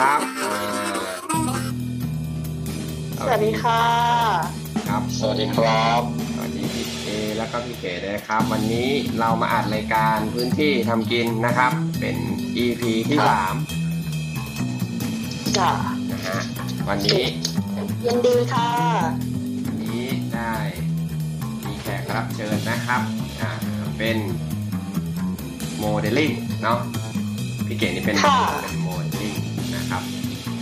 [0.00, 0.52] ครับอ่า
[3.26, 3.82] สวัสดีค่ะ
[4.88, 6.00] ครับสวัสดีครับ
[6.34, 12.16] สวัสดีพี่เอแล้วก็พี่เก๋ด้วยนะครับ วันนี้เรามาอัดรายการพื้นที่ทำกินนะครับ เป็น
[12.64, 13.54] EP ที่ครับ สาม
[15.58, 15.70] จ้ะ
[16.12, 16.38] นะฮะ
[16.88, 17.22] วันนี้
[18.04, 18.68] ยินดีค่ะ
[19.66, 20.04] วันนี้
[20.34, 20.52] ได้
[21.66, 23.02] มีแขกรับเชิญนะครับ
[23.40, 23.50] อ่า
[23.98, 24.16] เป็น
[25.78, 26.30] โมเดลลิ่ง
[26.62, 26.78] เนาะ
[27.66, 28.79] พี่เก๋นี่เป็นค่ะ เป็น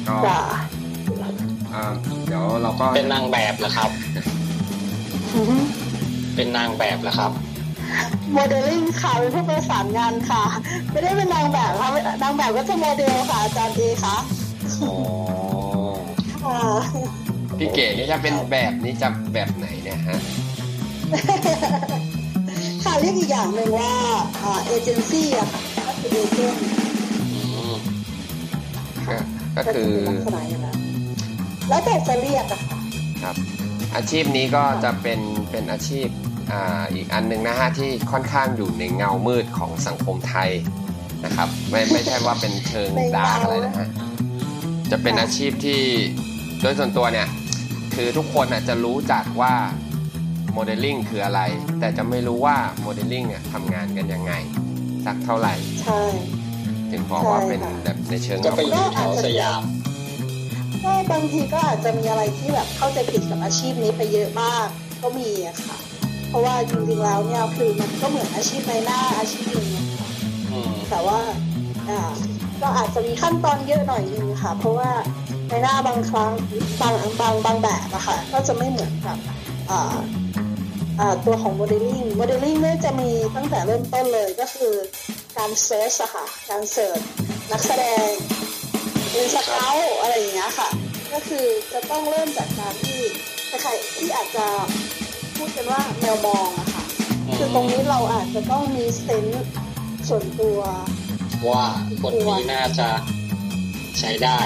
[0.08, 0.40] ก็จ้ะ
[1.74, 1.82] อ่า
[2.26, 3.90] เดี๋ยวเราก็เป็นนางแบบเหรอครับ
[6.36, 7.32] เป็นนางแบบเหรอครับ
[8.32, 10.42] โมเดลลิ่งค่ะเป็นผู้ประสานงานค่ะ
[10.90, 11.88] ไม่ได้เป็นนางแบบค่ะ
[12.22, 14.16] นางแบบก็จะโมเดลค่ะอาจารย์เอค่ะ
[14.82, 14.94] อ๋อ
[16.42, 16.58] ค่ะ
[17.58, 20.20] พี่เก๋นี่ถ้าเป็นแบบนี้จะแบบไหนเนี่ยฮะ
[22.84, 23.92] ค่ะเรียกอีกอย่างหนึ่งว่า
[24.42, 26.67] อ่าเอเจนซี่อะค่ะก็คือ agent อืม
[29.58, 30.76] ก็ก็ก็คืคืออเป็นลักษณะอย่างนั้น
[31.68, 32.78] แล้วแต่จะเรียกอะค่ะ
[33.22, 33.36] ครับ
[33.96, 35.20] อาชีพนี้ก็จะเป็น
[35.50, 36.08] เป็นอาชีพ
[36.50, 40.50] อ่าอีกอันหนึ่งนะฮะที่ค่อนข้างอยู่ในเงามืดของสังคมไทย
[41.24, 43.88] นะครับไม่ไม่ใช่ว่าเป็นเชิง dark อะไรนะฮะ
[44.90, 45.80] จะเป็นอาชีพที่
[46.60, 47.28] โดยส่วนตัวเนี่ย
[47.94, 49.54] คือทุกคนอาจจะรู้จักว่า
[50.52, 51.40] โมเดลลิ่งคืออะไร
[51.80, 54.32] แต่จะไม่รู้ว่าโมเดลลิ่งเนี่ยทำงานกันยังไง
[55.04, 56.02] สักเท่าไหร่ ใช่
[56.92, 59.62] ถึงบอกว่าเป็นใช่ค่ะแบบในเชิงก็ไปเงาอมืยู่ดแถวสยาม
[60.84, 64.66] ก็บางทีก็อาจจะมีอะไรที่แบบเข้าใจผิดกับอาชีพนี้ไปเยอะมาก
[65.02, 65.76] ก็มีอะค่ะ
[66.28, 70.08] เพราะว่าจริงๆแล้วเนี่ยคือมันก็เหมือนอาชีพในหน้าอาชีพหนึ่งอะค่ะ
[70.50, 71.18] อืมแต่ว่า
[71.88, 72.00] อ่า
[72.62, 74.90] ก็อาจจะมีขั้นตอนเยอะหน่อยนึงค่ะ เพราะว่า
[75.48, 76.32] ในหน้าบางครั้ง
[76.80, 79.16] บางบางบางแบบอะค่ะก็จะไม่เหมือนกับ
[79.70, 79.96] อ่า
[81.00, 84.74] อ่าตัวของโมเดลลิ่ง โมเดลลิ่งเนี่ยจะมีตั้งแต่เริ่มต้นเลยก็คือ
[85.38, 87.00] การ search อะค่ะ การ search
[87.50, 88.08] นักแสดง
[89.10, 90.68] เป็น scout อะไรอย่างเงี้ยค่ะ
[91.12, 93.00] ก็คือจะต้องเริ่มจากการที่
[93.62, 94.46] ใครๆที่อาจจะ
[95.36, 96.82] พูดกันว่าแมวมองอะค่ะ
[97.36, 99.46] คือตรงนี้เราอาจจะต้องมี sense
[100.08, 100.58] ส่วนตัว
[101.48, 101.66] ว่า
[102.02, 102.88] คนนี้น่าจะ
[103.98, 104.38] ใช้ได้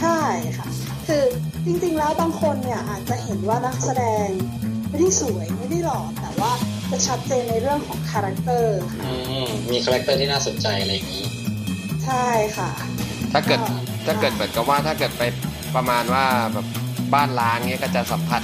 [0.00, 0.20] ใช่
[0.58, 0.68] ค่ะ
[1.06, 1.24] คือ
[1.66, 4.28] จริงๆแล้วบางคนเนี่ยอาจจะเห็นว่านักแสดง
[4.88, 6.52] ไม่ได้สวยไม่ได้หล่อแต่ว่า
[6.90, 11.24] จะชัดเจนในเรื่องของคาแรคเตอร์ค่ะอืมมีคาแรคเตอร์ที่น่าสนใจอะไรอย่างนี้
[12.04, 12.26] ใช่
[12.56, 12.70] ค่ะ
[13.32, 15.22] ถ้าเกิดอ่าถ้าเกิดเหมือนกับว่าถ้าเกิดไป
[15.76, 16.24] ประมาณว่า
[16.54, 16.66] แบบ
[17.14, 18.42] บ้านล้างเนี้ยก็จะสัมผัส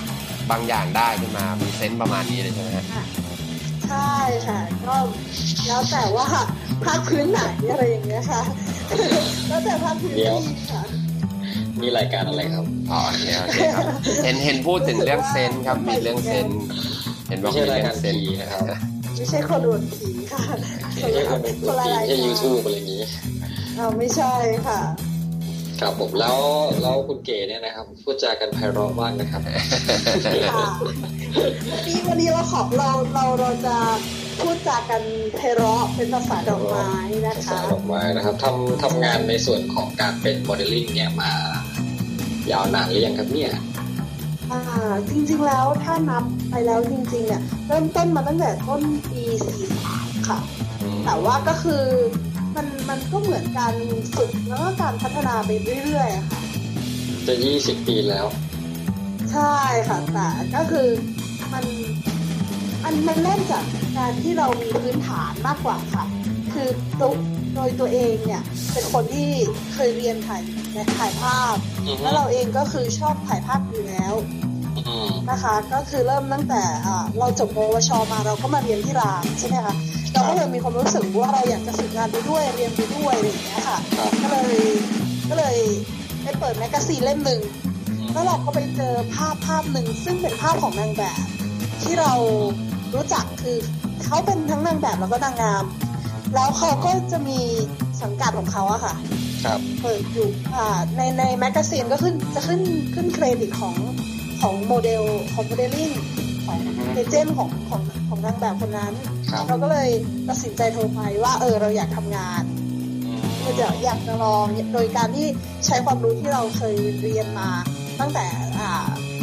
[0.50, 2.86] บางอย่างได้ขึ้นมามี sense ประมาณนี้เลยใช่ไหมฮะ
[3.88, 4.14] ใช่
[4.46, 4.96] ค่ะก็
[5.66, 6.26] แล้วแต่ว่า
[6.84, 8.42] ภาคพื้นไหนอะไรอย่างเงี้ยค่ะ
[9.48, 10.82] แล้วแต่ภาคพื้นเดี๋ยวที่ค่ะ
[11.80, 13.86] มีรายการอะไรครับ อ๋อโอเคโอเคครับ
[14.24, 16.58] เห็นเห็นพูดถึงเรื่องเซนส์ครับ มีเรื่องเซนส์
[17.32, 18.62] เห็นบอกมีเรื่องเซนส์ไม่ใช่รายการผีนะครับ
[19.16, 20.40] ไม่ใช่คนอวดผีค่ะ
[20.94, 23.02] ไม่ใช่คนเป็นคนละผีรายไม่ใช่การยูทูบอะไรอย่างนี้
[23.76, 24.32] เอาไม่ใช่
[24.66, 24.80] ค่ะ
[25.80, 26.38] ครับผมแล้ว
[26.82, 30.66] แล้วคุณเก๋เนี่ยนะครับพูดจากันไพเราะมากนะครับค่ะ
[31.70, 33.76] วันนี้วันนี้เราขอเราเราเราจะ
[34.40, 35.02] พูดจากัน
[35.36, 36.88] ไพเราะเป็นภาษาดอกไม้
[37.26, 41.30] นะภาษาคะดอกไม้นะครับทำทำงานในส่วนของการเป็นโมเดลลิ่งเนี่ยมา
[42.52, 43.91] ยาวนานหรือยังครับเนี่ยอ่า
[45.10, 49.22] จริงๆแล้วถ้านับไปแล้วจริงๆเนี่ยเริ่มต้นมาตั้งแต่ต้นปี
[49.74, 50.38] 43ค่ะ
[51.04, 51.84] แต่ว่าก็คือ
[52.56, 53.74] มันมันก็เหมือนการ
[54.14, 55.50] ฝึกแล้วก็การพัฒนาไป
[55.84, 56.40] เรื่อยๆอะค่ะ
[57.26, 58.26] จะยี่สิบปีแล้ว
[59.32, 59.54] ใช่
[59.88, 60.88] ค่ะแต่ก็คือ
[61.52, 61.64] มัน
[62.84, 63.64] มันมันเริ่มจาก
[63.98, 66.04] การที่เรามีพื้นฐานมากกว่าค่ะ
[66.52, 66.68] คือ
[67.00, 67.12] ตัว
[67.54, 68.42] โดยตัวเองเนี่ย
[68.72, 69.28] เป็นคนที่
[69.74, 70.42] เคยเรียนถ่าย
[70.98, 74.41] ถ่ายภาพอือฮึแล้วเราเองก็คือชอบถ่ายภาพอยู่แล้วอืม
[75.30, 79.74] นะคะ ก็คือเริ่มตั้งแต่อ่าเราจบปวชมาเราก็มาเรียนที่รามใช่ไหมคะ
[80.12, 84.54] เราก็เลยมีความรู้สึกว่าเราอยากจะฝึกงานไปด้วยเรียนไปด้วยอะไรอย่างเงี้ยค่ะครับก็เลย
[85.28, 85.56] ก็เลย
[86.22, 87.40] ไปเปิด magazine เล่มหนึ่ง
[88.12, 91.20] แล้วเราก็ไปเจอภาพภาพหนึ่งซึ่งเป็นภาพของนางแบบ
[91.82, 92.12] ที่เรา
[92.94, 93.56] รู้จักคือ
[94.04, 95.64] เขาเป็นทั้งนางแบบแล้วก็นางงาม
[96.34, 97.40] แล้วเขาก็จะมี
[98.02, 98.94] สังกัดของเขาอะค่ะ
[99.44, 102.60] ครับเปิดอยู่อ่าในใน magazine ก็ขึ้นจะขึ้น
[102.94, 103.74] ขึ้นเครดิตของ
[104.42, 105.02] ของโมเดล
[105.34, 105.90] ของโมเดลลิ่ง
[106.46, 108.94] ของอือฮึ agent ของของของนางแบบคนนั้น
[109.30, 109.88] ครับเราก็เลย
[110.28, 112.42] ตัดสินใจโทรไปว่าเออเราอยากทำงาน
[113.06, 115.26] อืมเราจะอยากจะลองโดยการที่
[115.66, 117.48] ใช้ความรู้ที่เราเคยเรียนมา
[118.00, 118.26] ตั้งแต่
[118.58, 118.70] อ่า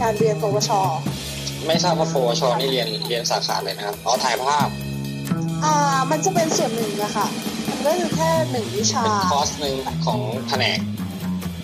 [0.01, 0.71] การเรียนปวช
[1.67, 4.67] ไม่ทราบว่าโฟชนี่เรียนเรียนสาขาเลยนะครับอ๋อถ่ายภาพ
[5.65, 5.75] อ่า
[6.11, 7.27] มันจะเป็นส่วนหนึ่งนะคะ
[7.67, 9.75] มันก็คือแค่หนึ่งวิชาเป็นคอร์สหนึ่ง
[10.05, 10.79] ของแผนก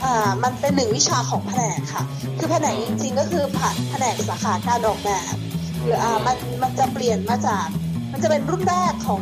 [0.03, 2.03] อ่ามันเป็นหนึ่งวิชาของแผนกค่ะ
[2.37, 5.35] คือแผนกจริงๆก็คือผ่านแผนกสาขาการออกแบบ
[5.81, 7.67] หรืออ่ามันมันจะเปลี่ยนมาจาก
[8.11, 9.21] มันจะเป็นรุ่นแรกของ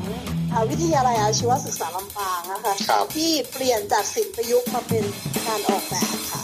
[0.52, 5.04] อ่าวิทยาลัยอาชีวศึกษาลำปางนะคะครับที่เปลี่ยนจากศิลป์ประยุกต์มาเป็น
[5.48, 6.42] การออกแบบค่ะ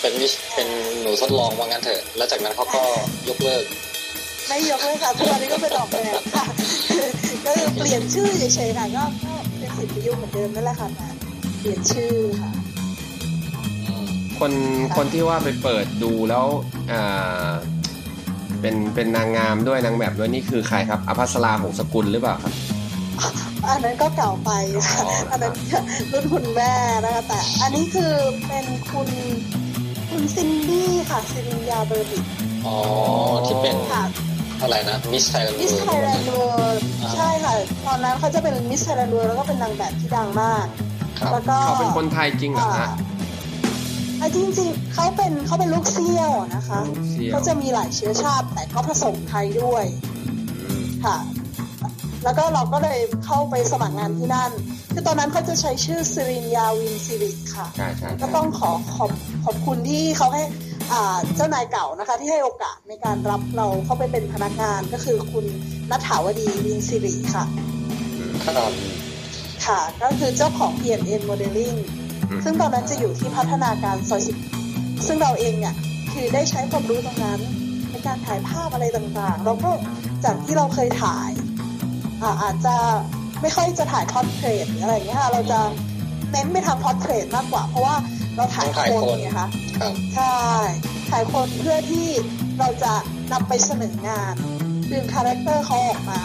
[0.00, 0.68] เป็นวิชเป็น
[1.00, 2.82] หนูทดลองว่างั้นเถอะ แล้วจากนั้นเขาก็
[3.28, 3.64] ยกเลิก
[4.48, 6.46] ไม่ยกเลยค่ะทุกวันนี้ก็เป็นออกแบบค่ะ
[7.44, 11.08] ก็คือเปลี่ยนชื่อเฉยๆค่ะก็ก็เป็นศิลป์ประยุกต์เหมือนเดิมนั่นแหละค่ะแต่
[11.60, 12.50] เปลี่ยนชื่อค่ะ
[14.40, 14.52] คน
[14.96, 16.46] คนที่ว่าไปเปิดดูแล้ว
[16.92, 17.50] อ่า
[18.60, 22.52] เป็นเป็นนางงามด้วยนางแบบด้วยนี่คือใครครับอภัสราหงสกุลหรือเปล่าครับ
[23.66, 24.50] อันนั้นก็เก่าไป
[24.86, 25.52] ค่ะอ๋ออัอันนั้น
[26.12, 26.72] รุ่นคุณแม่
[27.04, 28.12] นะคะแต่อันนี้คือ
[28.46, 29.08] เป็นคุณ
[30.10, 32.24] คุณซินดี้ค่ะสิรินยาเบอร์บริดจ์
[32.66, 32.76] อ๋อ
[33.46, 34.02] ที่เป็นค่ะ
[34.62, 37.54] อะไรนะมิสไทยแลนด์มิสไทยแลนด์เวิร์อ่าใช่ค่ะ
[37.86, 40.64] ตอนนั้นเขาจะเป็นมิสไทยแลนด์เวิลด์แล้วก็เป็นนางแบบที่ดังมาก
[41.18, 42.88] ครับแล้วก็เขาเป็นคนไทยจริงเหรอฮะอ่า
[44.34, 49.84] จริงๆเขาเป็นเขาเป็นลูกเซี่ยวนะคะลูกเซี่ยวเขาจะมีหลายเชื้อชาติแต่ก็ผสมไทยด้วย
[50.62, 51.16] อืมค่ะ
[52.24, 54.50] แล้วก็เราก็เลยเข้าไปสมัครงานที่นั่น
[54.92, 59.10] คือตอนนั้นเขาจะใช้ชื่อสิรินยาวินซิริค่ะใช่ใช่ก็ต้องขอขอบ
[59.44, 60.42] ขอบคุณที่เขาให้
[60.92, 65.44] อ่าเจ้านายเก่านะคะ ที่ให้โอกาสในการรับเราเข้าไปเป็นพนักงานก็คือคุณ
[65.90, 67.44] นัฐาวดีวินซิริค่ะ
[68.44, 68.72] ครับ
[69.66, 71.78] ค่ะ ก็คือเจ้าของ PNN Modeling
[72.44, 74.36] ซึ่งตอนนั้นจะอยู่ที่พัฒนาการซอยสิบ
[75.06, 75.74] ซึ่งเราเองเนี่ย
[76.12, 77.40] คือได้ใช้ความรู้ตรงนั้น
[77.90, 79.70] ในการถ่ายภาพอะไรต่างๆ เราก็
[80.24, 81.30] จากที่เราเคยถ่าย
[82.22, 82.76] อ่าอาจจะ
[83.42, 85.60] ไม่ค่อยจะถ่าย portrait หรืออะไรอย่างเงี้ยค่ะเราจะ
[86.32, 87.94] เน้นไปทาง portrait มากกว่า เพราะว่า
[88.36, 89.48] เราถ่ายต้องถ่ายคนคนไงคะ
[89.80, 90.36] ครับใช่
[91.10, 92.08] ถ่ายคนเพื่อที่
[92.58, 92.92] เราจะ
[93.32, 94.34] นำไปเสนองาน
[94.90, 96.20] ดึง character เขาออกมา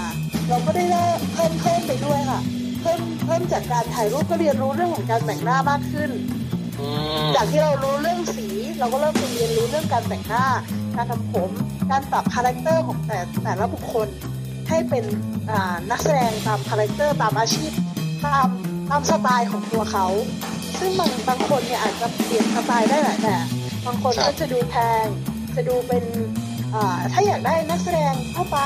[0.50, 0.86] เราก็ได้
[1.34, 2.42] เพิ่มเพิ่มไปด้วยค่ะ
[2.84, 6.12] เพิ่มเพิ่มจากการถ่ายรูปก็เรียนรู้เรื่องของการแต่งหน้ามากขึ้น
[6.80, 6.88] อื
[7.24, 8.48] มจากที่เรารู้เรื่องสี
[8.80, 10.46] เราก็เริ่มไปเรียนรู้เรื่องการแต่งหน้า
[10.96, 11.50] การทำผม
[11.92, 14.08] การปรับ character ของแต่แต่ละบุคคล
[14.70, 15.04] ให้เป็น
[15.52, 17.72] อ่านักแสดงตาม character ตามอาชีพ
[18.26, 18.48] ตาม
[18.90, 20.06] ตามสไตล์ของตัวเขา
[20.80, 23.46] ซึ่งบางบางคนเนี่ยอาจจะเปลี่ยนสไตล์ได้หลายแบบ
[23.86, 25.06] บางคนก็จะดูแพง
[25.56, 26.04] จะดูเป็น
[26.76, 28.60] อ่าถ้าอยากได้นักแสดงเข้าไป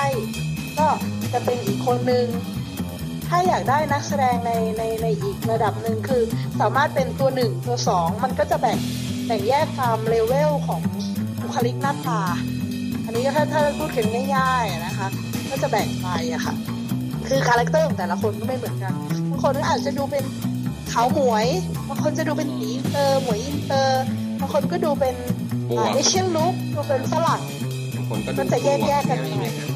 [0.79, 0.87] ก็
[1.33, 2.25] จะเป็นอีกคนนึง
[3.29, 6.23] ถ้าอยากได้นักแสดงในในในอีกระดับหนึ่งคือ
[6.59, 8.77] สามารถเป็นตัวหนึ่งตัวสองมันก็จะแบ่ง
[9.27, 10.81] แบ่งแยกตามเลเวลของ
[11.41, 12.21] บุคลิกหน้าตา
[13.05, 15.07] อันนี้ก็ถ้าถ้าพูดกันง่ายๆอะนะคะ
[15.49, 16.55] ก็จะแบ่งไปอะค่ะ
[17.27, 18.93] คือ character ของแต่ละคนก็ไม่เหมือนกัน
[19.29, 20.23] บางคนก็อาจจะดูเป็น
[20.91, 21.47] ขาวหมวย
[21.87, 24.03] บางคนจะดูเป็นตีอินเตอร์หมวยอินเตอร์
[24.39, 25.15] บางคนก็ดูเป็น
[25.69, 27.41] บวกเอเชียนลุคดูเป็นฝรั่ง
[27.95, 29.71] บางคนก็มัดูนจะแยกแยกกันบวไปอะไรเงี้ย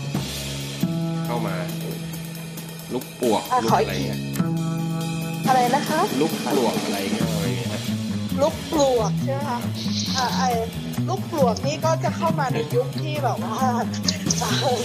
[1.25, 1.55] เข้ามา
[2.93, 4.19] ลุกปวกอะลุกขออีอะก ไรทีเงี้ย
[5.47, 7.81] อะไรนะคะลุกปลวกอะไรเงี้ยอะไรเงี้ย
[8.41, 9.59] ลูกปลวกใช่ไหมคะ
[10.17, 10.49] อ่าไอ้
[11.09, 13.55] ลูกปลวกนี่ก็จะเข้ามาในยุคที่แบบว่า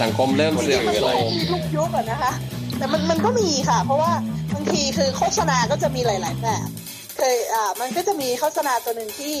[0.03, 2.31] สังคมเริ่มจเสื่ริอมงๆมันโทรก็มมีทุกยุคอะนะคะ
[2.77, 4.11] แต่มันมันก็มีค่ะ เพราะว่า
[4.53, 6.67] บางทีคือโฆษณาก็จะมีหลาย ๆ แบบ
[7.17, 9.35] เคยอ่ามันก็จะมีโฆษณาตัวหนึ่งที่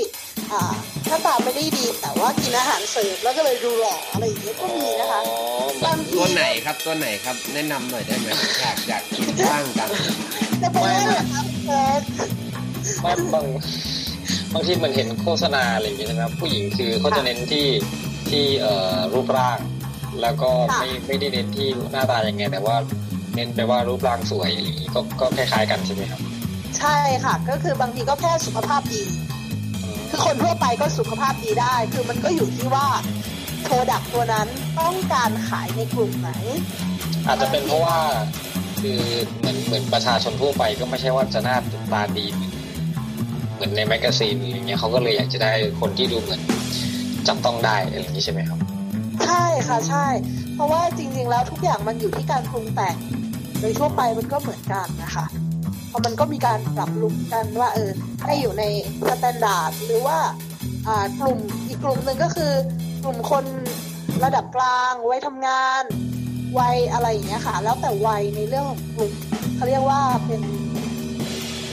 [0.51, 0.73] อ่า
[1.09, 5.37] หน้าตาไม่ได้ดีแต่ว่ากินอาหารเสริมแล้วก็เลยดูหล่ออะไรอย่างเงี้ยก็มีนะคะอ๋อ
[5.85, 8.27] บางทีตัวไหนครับตัวไหนครับแนะนำหน่อยได้ไหม
[8.61, 9.89] อยากอยากกินบ้างจัง
[10.61, 12.01] จะเป็นอะไรเหรอคะเอิร์ธ
[13.01, 13.45] ไม่บาง
[14.53, 17.67] บางทีมันเห็นโฆษณาอะไรอย่างเงี้ยนะครับ ผู้หญิงคือเขาจะเน้นที่
[18.29, 19.59] ที่เอ่อรูปร่าง
[20.21, 20.49] แล้วก็
[20.79, 22.75] ไม่ไม่ได้เน้นที่หน้าตาอย่างไงแต่ว่า
[23.35, 26.21] เน้นไปว่ารูปร่างสวยอะไรอย่างงี้ก็ก็คล้ายๆกันใช่ไหมครับ
[26.79, 29.01] ใช่ค่ะ ก็คือบางทีก็แค่สุขภาพดี
[30.09, 32.87] คือคนทั่วไปก็สุขภาพดีได้ คือมันก็อยู่ที่ว่า
[33.63, 34.47] โปรดักตัวนั้น
[34.79, 36.29] ต้องการขายในกลุ่มไหน
[37.27, 37.97] อาจจะเป็นเพราะว่า
[38.81, 38.99] คือ
[39.39, 41.57] เหมือนเหมือนประชาชนทั่วไปก็ไม่ใช่ว่าจะหน้า
[41.93, 42.51] ตาดีเหมือน
[43.55, 46.41] เหมือนใน magazine อะไรเงี้ยเขาก็เลยอยากจะได้คนที่ดูเหมือน
[47.27, 48.59] จับต้องได้อะไรอย่างนี้ใช่ไหมครับ
[49.25, 50.07] ใช่ค่ะใช่
[50.53, 52.95] เพราะว่าจริง ๆ แล้วทุกอย่างมันอยู่ที่การปรุงแต่ง
[53.59, 55.46] โดยทั่วไปมันก็เหมือนกันนะคะเพราะ
[56.05, 57.91] มันก็มีการปรับปรุงกันว่าเออ
[58.25, 58.63] ให้อยู่ใน
[59.07, 60.17] standard หรือว่า
[60.87, 62.51] อ่ากลุ่มอีกกลุ่มหนึ่งก็คือ
[63.03, 63.45] กลุ่มคน
[64.23, 65.83] ระดับกลางวัยทำงาน
[66.59, 69.11] วัยอะไรอย่างเงี้ยค่ะ แล้วแต่วัยในเรื่องของกลุ่ม
[69.55, 70.41] เขาเรียกว่าเป็น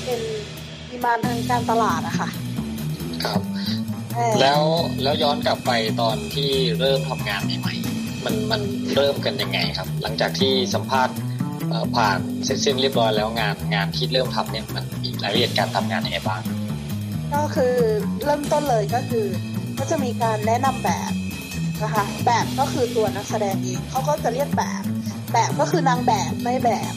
[0.04, 0.20] เป็น
[0.88, 2.28] ดีมานทางการตลาดอะค่ะ
[3.24, 3.40] ครับ
[4.14, 4.62] เออแล้ว
[5.02, 6.50] แล้วย้อนกลับไปตอนที่
[6.80, 8.60] เริ่มทำงานใหม่ๆมันมัน
[8.94, 11.33] เริ่มกันยังไงครับ หลังจากที่สัมภาษณ์เอ่อ
[11.96, 16.40] ผ่านเสร็จสิ้นเรียบร้อยแล้วงานงานที่เริ่มทำเนี่ยมันมีรายละเอียดการทำงานยังไงบ้าง
[17.34, 17.74] ก็คือ
[18.24, 19.26] เริ่มต้นเลยก็คือ
[19.78, 21.10] ก็จะมีการแนะนำแบบ
[21.82, 24.82] นะคะแบบก็คือตัวนักแสดงเองเขาก็จะเรียกแบบ
[25.32, 26.92] แบบก็คือนางแบบในแบบ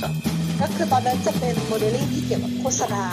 [0.00, 0.12] ครับ
[0.60, 3.04] ก็คือตอนนั้นจะเป็นโมเดลลิ่งที่เกี่ยวกับโฆษณา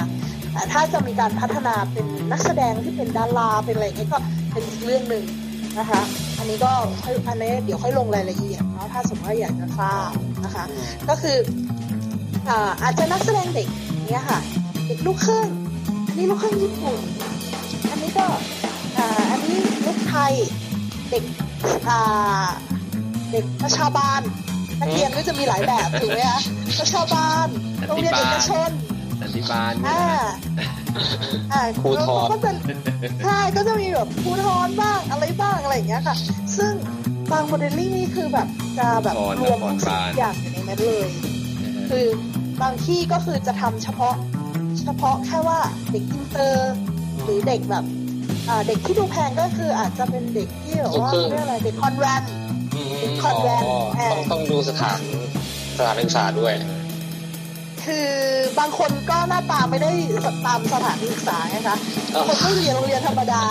[0.53, 4.19] แต่ถ้าจะมีการพัฒนาเป็นนักแสดงที่เป็นดาราเป็นอะไรอย่างเงี้ยก็
[4.51, 5.23] เป็นอีกเรื่องหนึ่ง
[5.79, 6.01] นะคะ
[6.37, 6.71] อันนี้ก็
[7.03, 10.11] ค่อยอันนี้เดี๋ยวค่อยลงรายละเอียดเนาะถ้าสมมติว่าอยากจะทราบ
[10.45, 10.63] นะคะ
[11.09, 11.37] ก็คือ
[12.47, 13.67] อาอาจจะนักแสดงเด็ก
[14.09, 14.39] เงี้ยค่ะ
[14.87, 15.47] เด็กลูกครึ่ง
[16.07, 16.99] อันนี้ลูกครึ่งญี่ปุ่น
[17.89, 18.25] อันนี้ก็
[18.97, 18.99] อ,
[19.31, 20.33] อันนี้ลูกไทย
[21.11, 21.23] เด็ก
[21.89, 22.47] อ่า
[23.31, 24.21] เด็กประชาบาล
[24.81, 26.41] นักเรียนก็จะมีหลายแบบถูกไหมคะ
[26.79, 27.47] ประชาบาล
[27.87, 28.71] โรงเรียนเอกชน
[29.21, 30.23] สันติบาลเนี่ยอ่า
[30.59, 30.69] นะ
[31.53, 32.51] อ่าครูทอนก็จะ
[33.23, 36.15] ใช่ก็จะมีแบบครูทอนบ้างอะไรบ้างอะไรอย่างเงี้ยค่ะ
[36.57, 36.73] ซึ่ง
[37.31, 41.07] บางโมเดลลิ่งนี่คือแบบจะแบบรวมทุกสิ่งทุกอย่างอยู่ในนั้นเลย
[41.89, 42.05] คือ
[42.61, 44.15] บางที่ก็คือจะทำเฉพาะ
[44.81, 45.59] เฉพาะแค่ว่า
[45.91, 46.73] เด็กอินเตอร์
[47.23, 47.83] หรือเด็กแบบ
[48.49, 52.31] อ่าเด็กที่ดูแพงก็คืออาจจะเป็นเด็กที่แบบว่าลูกครึ่งเรียกอะไรเด็กคอนแวนต์
[52.75, 52.81] อื
[53.11, 54.99] มคอนแวนต์อ๋อเออต้องต้องดูสถาน
[55.77, 56.53] สถานศึกษาด้วย
[57.87, 58.09] คือ
[58.59, 59.91] บางคนก็หน้าตาไม่ได้
[60.45, 61.77] ตามสถานศึกษาไงคะ
[62.15, 63.43] อ๋อคนก็เรียนโรงเรียนธรรมดา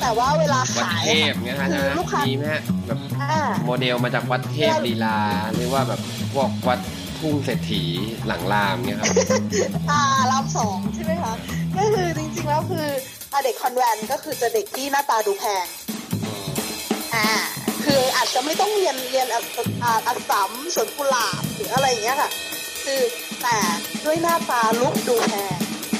[0.00, 5.18] แต่ว่าเวลาวัดขายเทอะพค่ะเงี้ยฮะคือลูกค้ามีไหมฮะแบบอ่าโมเดลมาจากวัดเทพลีลา
[5.54, 6.00] หรือว่าแบบ
[6.32, 6.78] พวกวัด
[7.18, 7.82] ทุ่งเศรษฐี
[8.26, 9.08] หลังรามเงี้ยครับ
[9.90, 11.34] อ่ารามสองใช่ไหมคะ
[11.76, 12.86] ก็คือจริงๆแล้วคือ
[13.32, 15.66] อ่าเด็กคอนแวนต์ก็คือจะเด็กที่หน้าตาดูแพง
[17.14, 17.28] อ่า
[17.84, 22.30] คืออาจจะไม่ต้องเรียนเรียนอัศอ่าอัสสัมสวนกุหลาบหรืออะไรอย่างเงี้ยค่ะ
[22.84, 23.00] คือ
[23.42, 23.58] แต่
[24.04, 25.56] ด้วยหน้าตาลุกดูแพง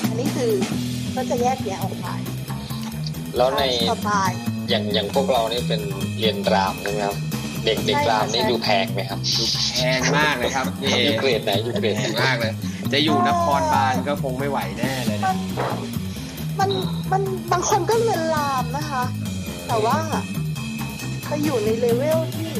[0.08, 0.52] อันนี้คือ
[1.14, 2.06] ก็จะแยกแยะออกไป
[3.36, 4.38] แล้วในสไตล์
[4.70, 5.80] อย่างอย่างพวกเรานี่เป็น
[6.18, 7.16] เรียนรามใช่ไหมครับ
[7.64, 9.44] เด็กเด็กใช่ค่ะรามนี่ใช่ดูแพงไหมครับดู
[9.74, 12.52] แพงมากเลยครับพี่เออยู่เกรดไหนอยู่เกรดแพไหนงมากเลย
[12.92, 15.36] จะอยู่นครบาลก็คงไม่ไหวแน่เลยมันะน
[16.60, 16.70] มัน
[17.12, 17.22] มัน
[17.52, 19.02] บางคนก็เรียนรามนะคะ
[19.68, 19.96] แต่ว่า
[21.28, 22.50] ไปอยู่ในเลเวลที่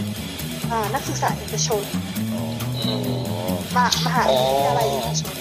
[0.70, 1.82] อ่านักศึกษาเอกชน
[2.32, 2.40] อื
[2.86, 2.88] ม
[3.76, 5.34] มามหาวิทยาลัยเอกชน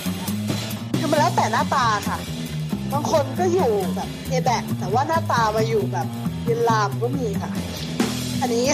[0.99, 2.17] คือมันแล้วแต่หน้าตาค่ะ
[2.91, 6.07] บางคนก็อยู่แบบเอแบกแต่ว่าหน้าตามาอยู่แบบ
[6.43, 7.51] เรียนรามก็มีค่ะ
[8.41, 8.65] อันนี้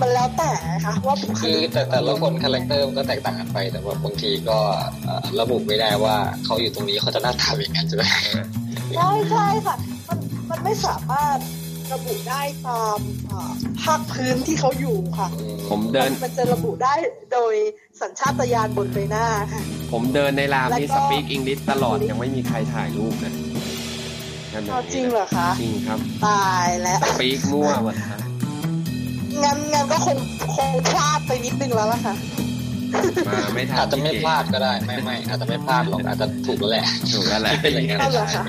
[0.00, 4.58] มันแล้วแต่นะคะว่าคือบุคลิกแต่แต่ละคน character มันก็แตกต่างกันไป แต่ว่าบางทีก็
[5.04, 8.04] เอ่อระบุไม่ได้ว่าเขาอยู่ตรงนี้เขาจะหน้าตาเป็นอย่างนั้นใช่ไหม
[8.96, 9.76] ใช่ใช่ค่ะ
[10.08, 10.18] มัน
[10.50, 11.38] มันไม่สามารถ
[11.92, 12.98] ระบุได้ตาม
[13.30, 13.52] อ่า
[13.82, 15.28] ภาคพื้นที่เขาอยู่ค่ะ
[15.70, 16.94] ผมเดินมันจะระบุได้
[17.32, 17.54] โดย
[18.00, 19.62] สัญชาตญาณบนใบหน้าค่ะ
[19.92, 23.34] ผมเดินในรามนี่แล้วสก็ speak อังกฤษตลอดยังไม่มีใครถ่ายรูปนะ
[24.52, 28.20] นั่นเอาจริงเหรอคะจริงครับ ตายแล้วสปีกมั่วหมดฮะ
[29.44, 30.16] งั้นงั้นก็คง
[30.54, 32.14] คงพลาดไปนิดนึงแล้วล่ะค่ะ
[33.28, 38.44] มาไม่ทันอาจจะไม่พลาดก็ได้ไม่ไม่อาจจะไม่พลาดหรอกอาจจะถูกแล้วแหละถูกแล้วแหละเป็นอย่างนั้นเอาเหรอคะ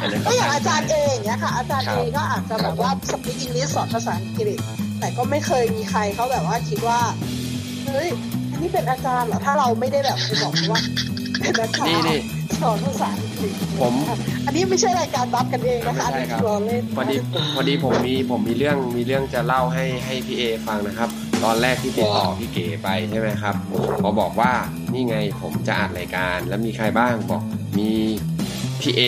[0.00, 4.58] อันนี้ก็อย่างอาจารย์เองเนี้ยค่ะ อาจารย์ครับเองก็อาจจะแบบว่าสปีกอังกฤษสอนภาษาอังกฤษ
[5.00, 6.98] แต่ก็ไม่เคยมีใครเขาแบบว่าคิดว่า
[7.86, 8.08] เฮ้ย
[8.50, 10.80] อันนี้เป็นอาจารย์เหรอถ้าเราไม่ได้แบบไปบอกว่า
[11.40, 12.20] เป็นอาจารนี่ย์นี่
[12.62, 13.94] สอนภาษาอังกฤษผม
[14.46, 17.16] อันนี้ไม่ใช่รายการบัฟกันเองนะคะอันไม่นี้ใช่ครับคือเราเล่นพอดี
[17.54, 21.10] พอดีผมมีผมมีเรื่องมีเรื่องจะเล่าให้ให้พี่เอฟังนะครับ
[21.44, 23.54] ตอนแรกที่ติดต่อพี่เก๋ไปใช่ไหมครับ
[24.02, 24.52] พอบอกว่า
[24.92, 27.42] นี่ไงผมจะอัดรายการแล้วมีใครบ้างบอก
[27.78, 27.90] มี
[28.80, 29.00] พี่เอ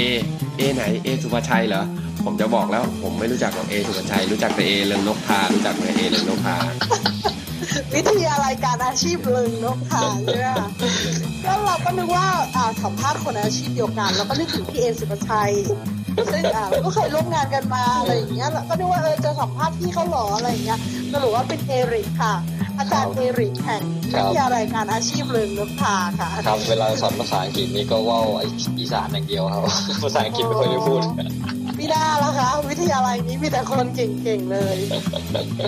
[0.56, 1.84] เอไหนเอสุภาชัยเหรอ
[2.24, 6.56] ผมจะบอกแล้วผมไม่รู้จักหรอกเอสุภาชัยรู้จักแต่เอเรืองนกทารู้จักแต่เอเรืองนกทา
[7.94, 10.68] วิทยาลัยการอาชีพเลิงนกทาใช่ไหมคะ
[11.44, 15.52] ก็เราก็นึกว่าอ่าสัมภาษณ์คนอาชีพเดียวกันเราก็นึกถึงพี่เอสุภาชัย
[16.32, 20.80] ซึ่งอ่าก็เคยร่วมงานกันมาอะไรอย่างเงี้ยแล้วก็นึกว่าเออจะสัมภาษณ์พี่เขาหรออะไรอย่างเงี้ย
[21.12, 22.34] สรุปว่าเป็นเอริกค่ะ
[22.78, 28.20] อาจารย์เอริกแห่งวิทยาลัยการอาชีพเลิงนกทาค่ะครับเวลาสอนภาษาอังกฤษนี่ก็เว่า
[28.78, 29.62] อีสานอย่างเดียวครับ
[30.02, 31.02] ภาษาอังกฤษไม่ค่อยได้พูด
[31.76, 34.76] ไม่ได้แล้วคะวิทยาลัยนี้มีแต่คนเก่งๆเลย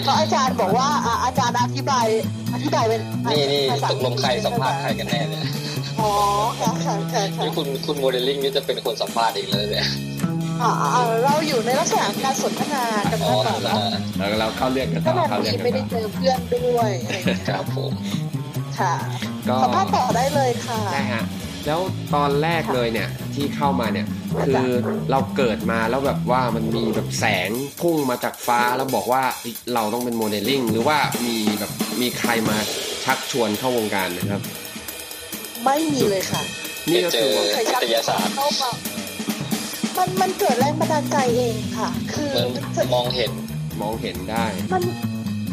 [0.02, 2.06] เพราะอาจารย์บอกว่าอ่าอาจารย์อธิบาย
[2.54, 5.44] อธิบายเป็นนี่นี่ภาษาตกลงใครสัมภาษณ์ใครกันแน่เนี่ย
[6.00, 6.12] อ๋อ
[6.60, 9.86] ค่ะค่ะค่ะค่ะนี่คุณคุณโมเดลลิ่งนี่จะเป็นคนสัมภาษณ์เองเลยเนี่ย
[10.22, 10.31] อ่าอ่า
[11.24, 13.78] เราอยู่ในลักษณะการสนทนากันอ๋อมากกว่าเนอะ
[14.28, 17.92] แล้วเราเข้าเรื่องกันก็ต่อนาเข้านเรื่องทีกันไม่ได้ต่อเจอเพื่อนด้วยอะไรอย่างเงี้ยครับผม
[18.78, 18.94] ค่ะ
[19.48, 21.24] ก็สัมภาษณ์ต่อได้เลยค่ะได้ฮะ
[21.66, 21.80] แล้ว
[22.14, 24.06] ตอนแรกเลยเนี่ยที่เข้ามาเนี่ย
[24.46, 24.68] คือ
[25.10, 27.50] เราเกิดมาแล้วแบบว่ามันมีแบบแสง
[27.80, 32.56] พุ่งมาจากฟ้าแล้วบอกว่าเฮ้ยเราต้องเป็นโมเดลลิ่งหรือว่ามีแบบมีใครมา
[33.04, 34.40] ชักชวนเข้าวงการนะครับ
[35.64, 36.42] ไม่มีเลยค่ะ
[36.90, 38.70] นี่ก็เจคืออใครวิชักทยาศาสตร์เข้ามา
[39.98, 43.30] มันมันเกิดแรงบันดาลใจเองค่ะ คือเหมือนจะมองเห็น
[43.82, 44.82] มองเห็นได้ มัน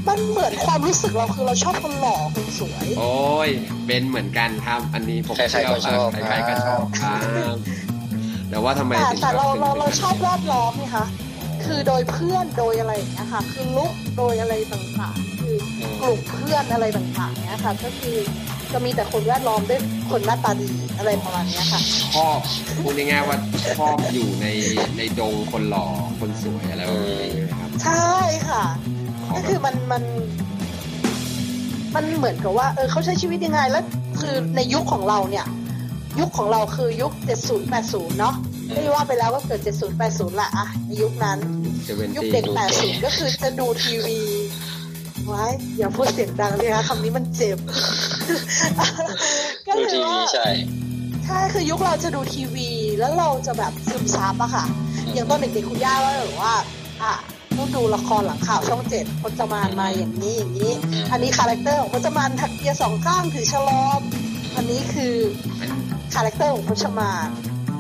[0.08, 3.50] มันเหมือนความรู้สึกเราคือเราชอบคนหล่อคนสวย โอ้ย
[3.88, 7.15] เป็นเหมือนกันครับ อันนี้ผมใครๆเชื่อก็ชอบว่าใครๆก็ชอบครั
[7.53, 7.55] บ
[8.50, 11.05] แต่ว่าทำไมแต่ถึงแต่เราถึงเราป็นเราชอบแวดล้อมไงคะ
[11.65, 15.55] คือโดยเพื่อนโดยอะไรอย่างเงี้ยค่ะ คือลุกโดยอะไรต่างๆ คือ
[16.01, 18.17] กลุ่มเพื่อนอะไรต่างๆเนี้ยค่ะ ก็คือ
[18.74, 21.82] จะมีแต่คนแวดล้อมด้วยคนหน้าตาดีอะไรประมาณเนี้ยค่ะ
[22.16, 22.40] ชอบ
[22.84, 23.38] พูดง่ายๆว่า
[23.78, 24.48] ชอบอยู่ใน
[24.98, 25.86] ในดงคนหล่อ
[26.20, 28.14] คนสวยอะไรแบบนี้ใช่ไหมครับใช่
[28.50, 28.64] ค่ะ
[29.26, 30.04] ขอก็แบบคือมันมัน
[31.96, 33.84] มันเหมือนกับว่าเออเขาใช้ชีวิตยังไงแล้ว
[34.20, 35.46] คือในยุคของเราเนี่ย
[36.20, 37.12] ยุคของเราคือยุค
[37.46, 38.36] 70 80 เนาะ
[38.74, 41.40] ไม่ว่าไปแล้วก็เกิด 70 80ละอะในยุคนั้น
[41.86, 42.46] เซเวนยุคตี้เด็ก
[42.76, 44.20] 80 ก็คือจะดูทีวี
[45.29, 45.45] ไว้
[45.77, 47.57] อย่าพูดเสียงดังเลยนะคำนี้มันเจ็บ
[49.65, 50.48] ก็ดูคือทีวีว่าใช่
[51.25, 52.69] ใช่คือยุคเราจะดูทีวี
[53.00, 54.65] แล้วเราจะแบบซึมซับอะค่ะ
[55.13, 56.53] อย่างตอนเด็กๆคุณย่าก็แบบว่า
[57.03, 57.13] อะ
[57.57, 60.74] ต้องดูละครหลังข่าวช่องเจ็ดพจมานมาอย่างนี้อย่างนี้
[61.12, 64.01] อันนี้ character ของพจมานถักเปียสองข้างถือชะลอม
[64.55, 65.15] อันนี้คือ
[66.13, 67.27] character ของพจมาน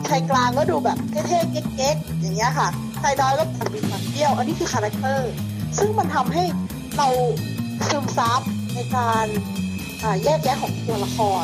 [0.07, 2.67] ชายกลางก็ดูแบบเท่ๆเก๊กๆอย่างเงี้ยค่ะ
[3.01, 5.31] ชายน้อยก็ตัดบินตัดเบี้ยว อันนี้คือ character
[5.77, 6.43] ซึ่งมันทำให้
[6.99, 7.09] เรา
[7.89, 8.41] ซึมซับ
[8.75, 9.25] ในการ
[10.03, 11.43] อ่าแยกแยะของตัวละคร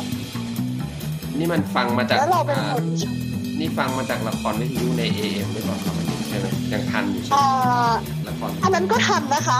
[1.38, 3.16] นี่มันฟังมาจากแล้วเราเป็นอ่าคนชอบ
[3.60, 5.94] นี่ฟังมาจากละครวิทยุใน AM หรือเปล่าครับ
[6.28, 7.92] ใช่ไหมยังทันอยู่ใช่ไหมอ่า
[8.28, 9.58] ละครอันนั้นก็ทันนะคะ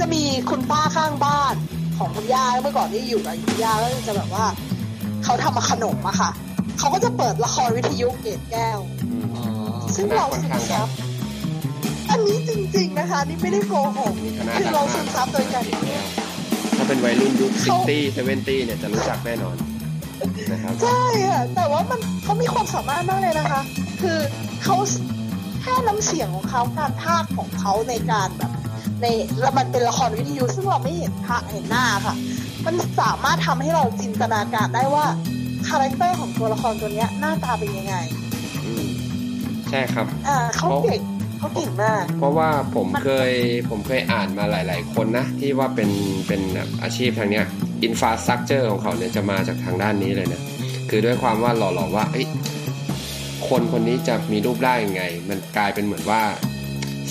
[0.00, 1.54] จะมีคุณป้าข้างบ้าน
[1.98, 4.44] ของคุณย่าเมื่อก่อนที่อยู่กับคุณย่าก็จะแบบว่า
[5.24, 6.30] เขาทำมาขนมอะค่ะ
[6.78, 9.44] เขาก็จะเปิดละครวิทยุเกตแก้วอืมอ๋อ
[9.96, 10.88] ซึ่งเราซึมซับ
[12.16, 15.64] อันนี้จริง ๆนะคะ นี่ไม่ได้โกหกมีคณะคือดังเรามาซึกมซับโดยการ
[16.76, 19.56] ถ้าเป็นวัยรุ่นยุคเขา60 70เนี่ยจะรู้จักแน่นอน
[20.52, 23.60] นะครับใช่ค่ะแต่ว่ามันเขามีความสามารถมากเลยนะคะ
[24.02, 24.18] คือ
[24.64, 24.76] เขา
[25.62, 28.52] แค่น้ำเสียงของเขาการพากย์ของเขาในการแบบ
[29.00, 29.06] ใน
[29.40, 32.14] แล้วมันเป็นละครวิทยุซึ่งเราไม่เห็นพระเห็นหน้าค่ะ
[32.66, 35.06] มันสามารถทำให้เราจินตนาการได้ว่า
[35.68, 37.94] character ของตัวละครตัวเนี้ยหน้าตาเป็นยังไง
[38.64, 38.86] อืม
[39.70, 41.00] ใช่ครับอ่าเขาเก่ง
[41.38, 43.32] เขาเก่งมาก เพราะว่าผมมันเคย
[43.70, 45.90] ผมเคยอ่านมาหลาย ๆ คนนะ ที่ว่าเป็น
[46.28, 47.44] เป็นแบบอาชีพทางเนี้ย
[47.84, 50.40] infrastructure ของเขาเนี่ยจะมาจากทางด้านนี้เลยนะ
[50.90, 52.26] คือด้วยความว่าหล่อๆว่าเอ้ย
[53.48, 56.22] คนคนนี้จะมีรูปร่างยังไง มันกลายเป็นเหมือนว่า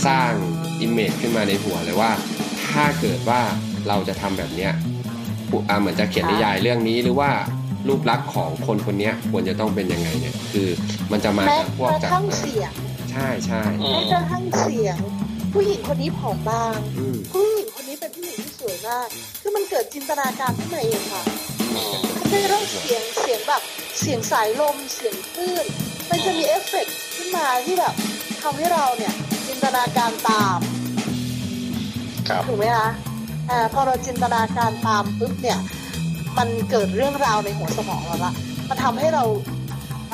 [0.05, 0.32] สร้าง
[0.82, 2.12] อิมเมจขึ้นมาในหัวเลยว่า
[2.72, 3.41] ถ้าเกิดว่า
[3.88, 4.72] เราจะทำแบบเนี้ย
[5.50, 7.29] ผู้อ่าเหมือนจะเขียนนิยายเรื่องนี้หรือว่า
[7.88, 10.67] รูปลักษณ์ของคนคนเนี้ยควรจะต้องเป็นยังไงเนี่ย คือ
[11.12, 12.72] มันจะมาแม้จากพวกกระจากทั่งเสียง
[13.15, 14.98] ใช่ใช่อืแม้มกระทั่งเสียง
[15.53, 19.07] ผู้หญิงคนนี้ผอมบาง อืมผู้หญิงคนนี้เป็นผู้หญิงที่สวยมาก
[19.42, 21.24] คือมันเกิดจินตนาการขึ้นมาเองค่ะ
[21.75, 23.61] อืมมันจะเรื่องเสียงเสียงแบบ
[24.00, 25.66] เสียงสายลมเสียงคลื่น
[26.09, 27.94] มันจะมีเอฟเฟกต์ขึ้นมาที่แบบ
[28.44, 29.13] ทำให้เราเนี่ย
[29.48, 30.59] จินตนาการตาม
[32.29, 32.89] ครับถูกไหมคะ
[33.50, 35.59] อ่าพอเราจินตนาการตามปุ๊บเนี่ย
[36.37, 38.33] มันเกิดเรื่องราวในหัวสมองเราละ
[38.70, 39.24] มันทำให้เรา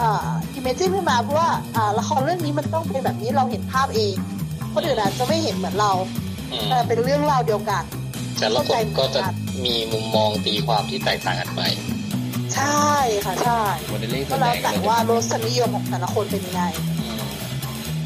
[0.01, 0.13] อ่า
[0.53, 4.15] imagine ขึ้นมาเพราะว่าอ่าละครเรื่องนี้มันต้องเป็นแบบนี้เราเห็นภาพเอง
[4.73, 5.91] คนอื่นอาจจะไม่เห็นเหมือนเรา
[6.51, 7.83] อืมแต่เป็นเรื่องราวเดียวกัน
[8.39, 9.21] แต่ละคนก็จะ
[9.65, 11.61] มีมุมมองตีความที่แตกต่างกันไป
[12.55, 12.89] ใช่
[13.25, 16.63] ค่ะใช่โมเดลลิ่งส่วนใหแล้วก็แต่เลยว่ารสนิยมของแต่ละคนเป็นยังไง
[16.99, 17.21] อืม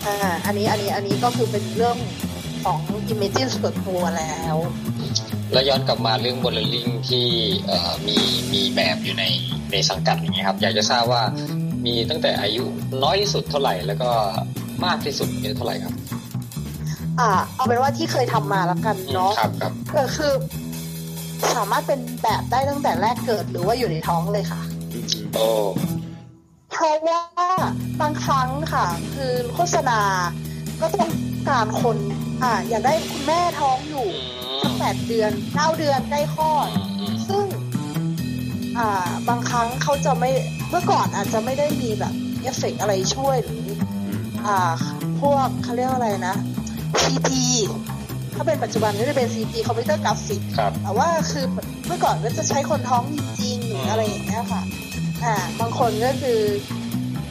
[0.05, 1.97] อ่าอันนี้อันนี้อันนี้ก็คือเป็นเรื่อง
[2.65, 2.79] ของ
[3.13, 4.55] Imagine ส่วนตัวแล้ว
[5.53, 7.25] แล้วย้อนกลับมาเรื่องโมเดลลิ่งที่
[7.67, 8.17] เอ่อมี
[8.53, 9.23] มีแบบอยู่ใน
[9.71, 11.23] ในสังกัดอย่างเงี้ยครับ อยากจะทราบว่า
[11.85, 12.63] มีตั้งแต่อายุ
[13.03, 14.09] น้อยที่สุดเท่าไหร่แล้วก็
[14.85, 15.93] มากที่สุดเนี่ยเท่าไหร่ครับ
[17.19, 20.33] อ่า เอาเป็นว่าที่เคยทำมาแล้วกันเนาะครับครับก็คือ
[21.55, 24.61] สามารถเป็นแบบได้ตั้งแต่แรกเกิดหรือว่าอยู่ในท้องเลยค่ะ
[24.93, 25.47] อืมโอ้
[26.71, 27.21] เพราะว่า
[28.01, 29.99] บางครั้งค่ะ คือโฆษณา
[30.81, 31.09] ก็ต้อง
[31.49, 31.97] การคน
[32.43, 34.07] อ่า อยากได้คุณแม่ท้องอยู่
[34.43, 36.67] อืสักมแปดเดือนเก้าเดือนใกล้คลอด
[36.99, 37.24] อืมซึ่งอ่า
[39.29, 40.31] บางครั้งเขาจะไม่
[40.69, 44.11] เมื่อก่อนอาจจะไม่ได้มีแบบเอฟเฟกต์อะไรช่วยหรืออืม
[44.47, 44.57] อ่า
[45.21, 46.35] พวกเขาเรียกว่าอะไรนะ
[47.03, 47.31] CG
[48.35, 51.45] ถ้าเป็นปัจจุบันก็จะเป็น CG คอมพิวเตอร์กราฟิกครับแต่ว่าคือ
[51.87, 53.03] เมื่อก่อนก็จะใช้คนท้อง
[53.39, 54.63] จริงๆหรืออะไรอย่างเงี้ยค่ะ
[55.23, 56.41] อ่าบางคนก็คือ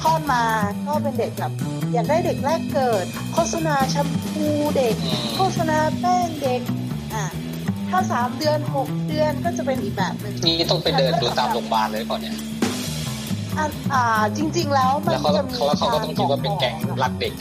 [0.03, 0.45] คลอดมา
[0.87, 1.53] ก็เป็นเด็กแบบ
[1.93, 6.61] อยากได้เด็กแรกเกิด โฆษณาแชมพูเด็กอืมโฆษณาแป้งเด็ก
[7.15, 7.25] อ่า
[7.95, 12.35] ถ้าสามเดือนหกเดือนก็จะเป็นอีกแบบหนึ่งนี่ต้องไปเดินดูตามโรงพยาบาลเลยก่อนเนี่ย
[13.59, 17.33] อ่าอ่าจริง ๆ แล้วมันแล้วเขาจะมีแล้วเขาก็ต้องคิดว่าเป็นแก๊งรักเด็ก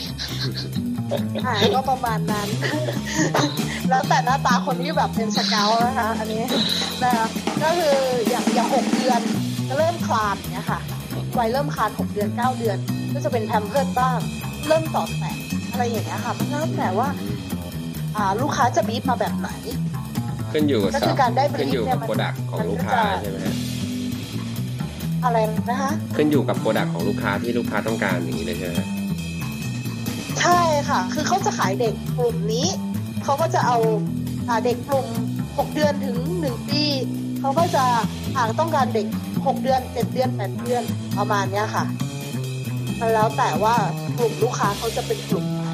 [1.46, 2.48] อ่าก็ประมาณนั้น
[3.88, 6.42] แล้วแต่หน้าตาคนที่แบบเป็นสเกลนะคะ อันนี้
[7.02, 7.26] นะคะ
[7.62, 7.96] ก็คือ
[8.30, 9.20] อย่างอย่างหกเดือน
[9.68, 10.80] จะเริ่มคลานเนี้ยค่ะ
[11.38, 12.78] วัยเริ่มคลานหกเดือนเก้าเดือน
[13.14, 14.18] ก็จะเป็นแพมเพิร์ดบ้าง
[14.66, 15.36] เริ่มต่อแตะ
[15.70, 17.08] อะไรอย่างเงี้ยค่ะมันแล้วแต่ว่า
[18.16, 19.50] อ่าลูกค้าจะบีบมาแบบไหน
[20.54, 23.54] ขึ้นอยู่กับก็คือการได้ ขึ้นอยู่ brief เนี่กับยมันโปรดักของลูกค้ามันก็จะใช่ไหมฮะ
[25.24, 25.38] อะไร
[25.70, 28.88] นะคะ ขึ้นอยู่กับโปรดักของลูกค้าที่ลูกค้าต้องการอย่างนี้เลยใช่ไหมฮะ
[30.40, 32.68] ใช่ค่ะ คือเขาจะขายเด็กกลุ่มนี้
[33.24, 33.78] เขาก็จะเอา
[34.48, 35.06] อ่าเด็กกลุ่ม
[35.58, 36.82] หกเดือนถึงหนึ่งปี
[37.40, 37.84] เขาก็จะ
[38.36, 39.06] อ่าต้องการเด็ก
[39.46, 40.82] หกเดือนเจ็ดเดือนแปดเดือน
[41.18, 41.84] ประมาณเนี้ยค่ะ
[43.00, 43.74] มันแล้วแต่ว่า
[44.18, 45.66] กลุ่มลูกค้าเขาจะเป็นกลุ่มไหน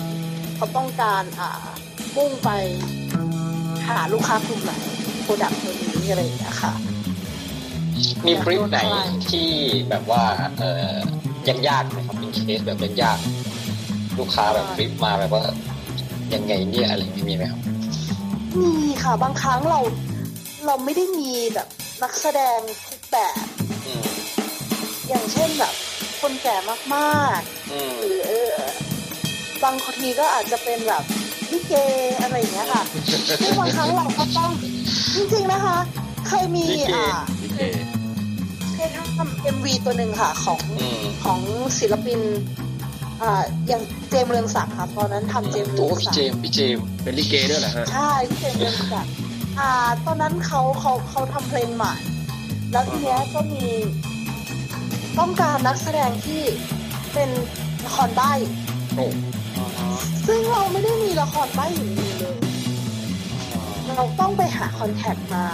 [0.56, 1.50] เขาต้องการอ่า
[2.16, 2.50] มุ่งไป
[3.94, 4.72] หาลูกค้ากลุ่มไหน
[5.22, 6.72] product ตัวนี้อะไรอย่างเงี้ยค่ะ
[7.96, 8.80] อืมมี brief ไหน
[9.30, 9.48] ที่
[9.88, 10.24] แบบว่า
[10.58, 10.64] เอ
[11.46, 15.44] อยากๆไหมครับเป็นเคสแบบยากๆลูกค้าแบบ brief มาแบบว่า
[16.34, 17.60] ยังไงเนี่ยอะไรไม่มีไหมครับ
[18.60, 18.72] มี
[19.02, 19.78] ค่ะบางครั้งเรา
[20.66, 21.68] เราไม่ได้มีแบบ
[22.02, 23.44] นักแสดงทุกแบบ
[23.86, 24.04] อืม
[25.08, 25.74] อย่างเช่นแบบ
[26.20, 26.56] คนแก่
[26.94, 27.40] มาก
[27.72, 28.54] อืมๆหรือเออ
[29.64, 31.04] บางทีก็อาจจะเป็นแบบ
[31.52, 31.74] ลิเก
[32.22, 32.82] อะไรอย่างเงี้ยค่ะ
[33.40, 34.50] ซึ่งบางครั้งเราก็ต้อง
[35.14, 35.76] จริงๆนะคะ
[36.28, 37.06] เคยมีอ่า
[37.42, 37.60] ลิเก
[38.74, 41.40] เคยทำเอ็มวีตัวหนึ่งค่ะของอืมของ
[41.78, 42.20] ศิลปิน
[43.22, 49.12] อ่าอย่างเจมส์เรืองศักดิ์ค่ะตอนนั้นทำเจมส์เรืโอ้องพี่ศักเจดิ์มส์พี่เจมส์เป็นลิเกด้วยเหรอฮะใช่พี่เจมส์เรืองศักดิ์
[49.58, 49.70] อ่า
[50.06, 51.92] ตอนนั้นเขาเขาเขาทำเพลงใหม่
[52.72, 53.64] แล้วทีเนี้ยก็มี
[55.18, 56.42] ต้องการนักแสดงที่
[57.12, 57.30] เป็น
[57.84, 58.32] ละครใบ้
[58.96, 59.06] โอ้
[60.26, 62.36] ซึ่งเราไม่ได้มีละครใบ้อยู่ในมือเลย
[63.96, 65.44] เราต้องไปหาคอนแทคมา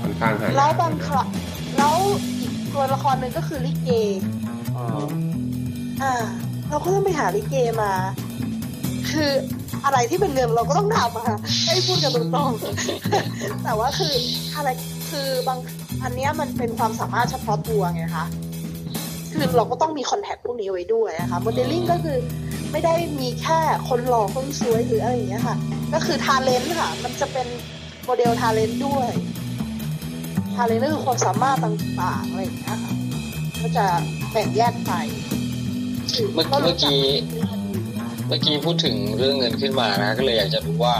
[0.00, 1.28] ค่อนข้างหายากแล้วบางครั้ง
[1.76, 1.96] แล้ว
[2.40, 3.90] อีกตัวละครหนึ่งก็คือลิเก
[6.02, 6.12] อ่า
[6.68, 7.92] เราก็ต้องไปหาลิเกมา
[9.10, 9.30] คือ
[9.84, 14.14] อะไรที่เป็นเงินเราก็ต้องทำอะให้พูดกันตรงๆแต่ว่าคือ
[14.56, 14.68] อะไร
[15.10, 15.58] คือบาง
[16.02, 18.26] อันเนี้ยมันเป็นความสามารถเฉพาะตัวไงคะ
[19.32, 22.18] คือเราก็ต้องมี contact พวกนี้ไว้ด้วยนะคะโมเดลลิ่งก็คือ
[22.72, 25.56] ไม่ได้มีแค่คนหล่อคนสวยหรืออะไรอย่างเงี้ยค่ะ
[25.94, 27.46] ก็คือ talent ค่ะ มันจะเป็น
[28.04, 29.08] โมเดล talent ด้วย
[30.54, 32.94] talent ก็คือความสามารถต่างๆอะไรอย่างเงี้ยค่ะ
[33.60, 33.86] ก็จะ
[34.32, 34.92] แบ่งแยกไป
[36.34, 37.00] เมื่อเมื่อกี้
[38.28, 40.94] เมื่อกี้พูดถึงเรื่องเงินขึ้นมานะก็เลยอยากจะรู้ว่า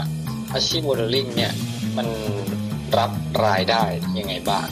[0.54, 1.52] อาชีพโมเดลลิ่งเนี่ย
[1.96, 2.06] มัน
[2.98, 3.10] รับ
[3.46, 3.82] รายได้
[4.18, 4.68] ยังไงบ้าง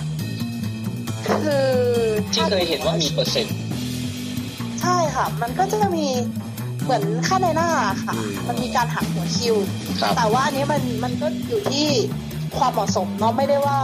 [1.44, 1.66] คือ
[2.32, 3.56] ที่เคยเห็นว่ามีเปอร์เซ็นต์
[4.80, 6.06] ใช่ค่ะ มันก็จะมี
[6.82, 7.70] เหมือนค่านายหน้า
[8.04, 8.14] ค่ะ
[8.48, 9.56] มันมีการหักหัวคิว
[10.00, 11.86] ครับแต่ว่าอันนี้มันมันก็อยู่ที่
[12.58, 13.78] ความเหมาะสมเนาะไม่ได้ว่า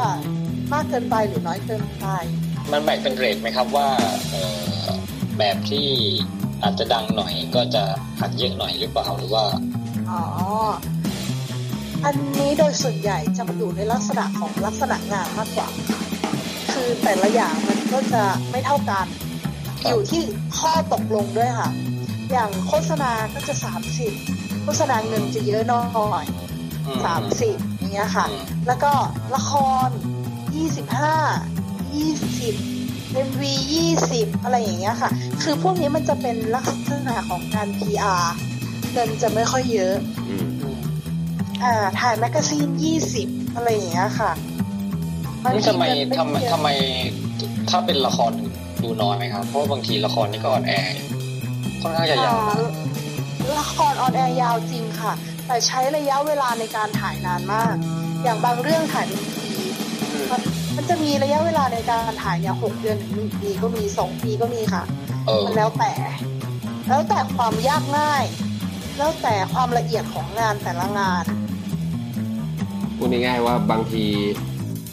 [0.72, 2.07] มากเกินไปหรือน้อยเกินไป
[2.72, 3.88] มันแบ่งเป็นเรทไหมครับว่า
[4.30, 4.42] เอ่
[4.87, 4.88] อ
[5.38, 5.87] แบบที่
[6.62, 7.83] อาจจะดังหน่อยก็จะ
[8.20, 9.44] หักเยอะหน่อยหรือเปล่าหรือว่า
[10.11, 10.22] อ๋อ
[12.04, 15.68] อันนี้โดยส่วนใหญ่จะมาอยู่ในลักษณะของลักษณะงานมากกว่า
[16.87, 19.07] คือแต่ละอย่างมันก็จะไม่เท่ากัน
[19.66, 20.23] ครับอยู่ที่
[20.59, 21.70] ข้อตกลงด้วยค่ะ
[22.33, 24.12] อย่างโฆษณาก็จะสามสิบ
[24.62, 26.25] โฆษณาเงินจะเยอะหน่อย
[26.87, 28.92] อืสามสิบอย่างเงี้ยค่ะอืมแล้วก็
[29.35, 29.53] ละค
[29.87, 29.88] ร
[30.57, 31.16] ยี่สิบห้า
[31.97, 32.55] ยี่สิบ
[33.12, 35.11] MV ยี่สิบอะไรอย่างเงี้ยค่ะ
[35.42, 38.25] คือพวกนี้มันจะเป็นลักษณะของการ PR
[38.92, 39.94] เงินจะไม่ค่อยเยอะ
[40.29, 40.35] อื
[40.73, 40.75] ม
[41.62, 44.54] อ่าถ่าย magazine ยี่สิบอะไรอย่างเงี้ยค่ะบาง
[45.52, 46.68] นี่ทีทำไมเงินทำไมเยอะทำไม
[47.70, 48.33] ถ้าเป็นละคร
[48.83, 50.94] ดูน้อยไหมครับ เพราะว่าบางทีละครนี่ก็ on air
[51.83, 52.57] ค่อนข้างจะยาวอ่า
[53.61, 55.12] ละคร on air ยาวจริงค่ะ
[55.46, 57.74] แต่ใช้ระยะเวลาในการถ่ายนานมาก
[58.22, 59.46] อย่างบางเรื่องถ่ายเป็นปี
[60.30, 60.40] มัน
[60.76, 64.83] มันจะมีระยะเวลาในการถ่ายเนี่ยหกเดือนถึงหนึ่งปีก็มีสองปีก็มีค่ะ
[65.26, 65.92] เออมันแล้วแต่
[66.88, 68.24] แล้วแต่ความยากง่าย
[68.98, 71.24] แล้วแต่ความละเอียดของงานแต่ละงาน
[72.96, 74.04] พูดง่ายๆว่าบางที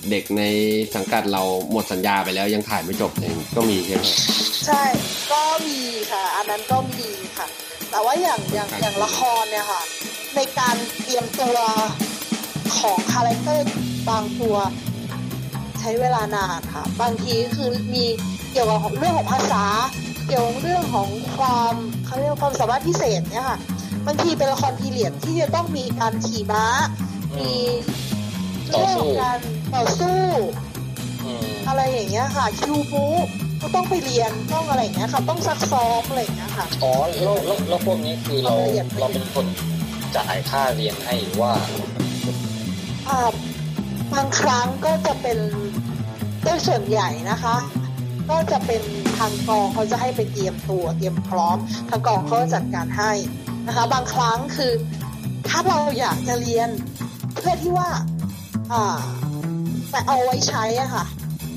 [0.09, 0.43] เด็กใน
[0.95, 4.05] สังกัดเราหมดสัญญาไปแล้วยังถ่ายไม่จบเองก็มีใช่ไหม
[4.65, 4.81] ใช่
[5.31, 5.79] ก็มี
[6.11, 7.47] ค่ะ อันนั้นก็มีค่ะ
[7.91, 9.81] แต่ว่าอย่างอย่างอย่างละครเนี่ยค่ะ
[10.35, 11.57] ในการเตรียมตัว
[12.79, 13.67] ของ character
[14.09, 14.57] บางตัว
[15.79, 18.05] ใช้เวลานานค่ะ บางทีคือมี
[18.51, 19.63] เกี่ยวกับเรื่องของภาษา
[20.27, 21.73] เกี่ยวกับเรื่องของความ
[22.05, 23.57] เขาเรียกว่าความสามารถพิเศษเนี่ยค่ะ
[24.07, 26.65] บางทีเป็นละครพีเรียดที่จะต้องมีการขี่ม้า
[27.39, 27.53] มี
[28.73, 29.39] ต่อเรื่องสู้ของการ
[29.75, 30.19] ต่อสู้
[31.23, 33.05] อืมอะไรอย่างเงี้ยค่ะ คิวบู
[33.62, 39.45] ก็ต้องไปเรียนต้องอะไรอย่างเงี้ยค่ะ ต้องซักซ้อมอะไรอย่างเงี้ยค่ะอ๋อแล้วแล้วแล้วพวกนี้คือเราละเอียดเราเป็นคน
[40.15, 41.53] จ่ายค่าเรียนให้หรือว่า
[43.10, 43.19] อ่า
[44.13, 45.38] บางครั้งก็จะเป็น
[46.43, 47.55] โดยส่วนใหญ่นะคะ
[48.29, 48.81] ก็จะเป็น
[49.17, 51.57] ทางกองเขาจะให้ไปเตรียมตัวเตรียมพร้อม
[51.89, 53.12] ทางกองเขาจะจัดการให้
[53.67, 54.73] นะคะ บางครั้งคือ
[55.47, 56.69] ถ้าเราอยากจะเรียน
[57.36, 57.89] เพื่อที่ว่า
[58.73, 59.01] อ่า
[59.91, 61.06] แต่เอาไว้ใช้อะค่ะ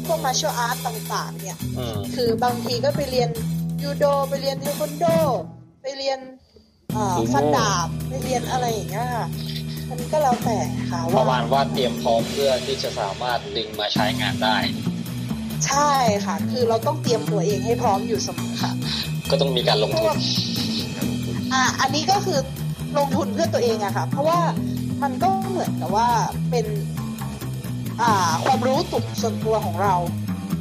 [0.07, 3.29] พวกมาช a อาร์ตต่างๆ เนี่ยอืมคือบางทีก็ไปเรียน
[3.83, 5.07] ยูโดไปเรียนเทควันโด
[5.83, 6.18] ไปเรียน
[6.92, 9.27] เอ่อฟันดาบไปเรียนอะไรอย่างเงี้ยค่ะ
[9.90, 10.59] มันก็แล้วแต่
[10.90, 14.57] ค่ะประว่ามาณว่าเตรียมพร้อมเพื่อที่จะสามารถดึงมาใช้งานได้
[15.66, 15.92] ใช่
[16.25, 18.73] ค่ะ คือเราต้องเตรียมตัวเองให้พร้อมอยู่เสมอค่ะ
[19.31, 20.16] ก็ต้องมีการลงทุน
[21.53, 22.38] อ่าอันนี้ก็คือ
[22.99, 24.40] ลงทุนเพื่อตัวเองอะค่ะ เพราะว่า
[25.03, 26.09] มันก็เหมือนกับว่า
[26.51, 26.93] เป็นอ่า
[28.44, 29.94] ความรู้ตุกส่วนตัวของเรา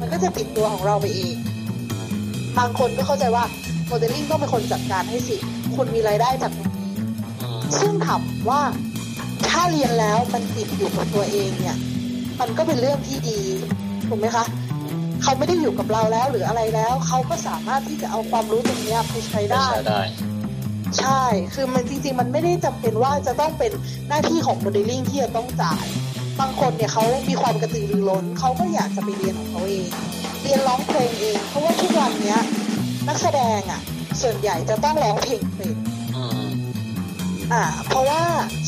[0.00, 1.34] มันก็จะติดตัวของเราไปเอง
[2.58, 3.44] บางคนก็เข้าใจว่า
[3.86, 5.36] โมเดลลิ่งต้องเป็นคนจัดการให้สิ
[5.76, 6.92] คุณมีรายได้จากตรงนี้
[7.80, 8.20] ซึ่งถาม
[8.50, 8.60] ว่า
[9.48, 11.76] ถ้าเรียนแล้วมันติดอยู่กับตัวเองเนี่ย
[12.40, 13.40] มันก็เป็นเรื่องที่ดี
[14.08, 14.44] ถูกไหมคะ
[15.22, 20.00] เขาไม่ได้อยู่กับเราแล้วหรืออะไรแล้ว เขาก็สามารถที่จะเอาความรู้ตรงเนี้ยไปใช้ได้ใช้ได้
[20.98, 21.22] ใช่
[21.54, 23.72] คือมันจริงๆ มันไม่ได้จำเป็นว่าจะต้องเป็น
[24.08, 25.84] หน้าที่ของโมเดลลิ่งที่จะต้องจ่าย
[26.40, 29.88] บางคนเนี่ยเขามีความกระตือรือร้นเขาก็อยากจะไปเรียนของเขาเอง
[30.42, 32.40] เรียนร้องเพลงเอง เพราะว่าทุกวันเนี้ย
[33.08, 33.80] นักแสดงอะ
[34.22, 35.76] ส่วนใหญ่จะต้องร้องเพลงเป็น
[36.16, 36.46] อืม
[37.52, 38.22] อ่า เพราะว่า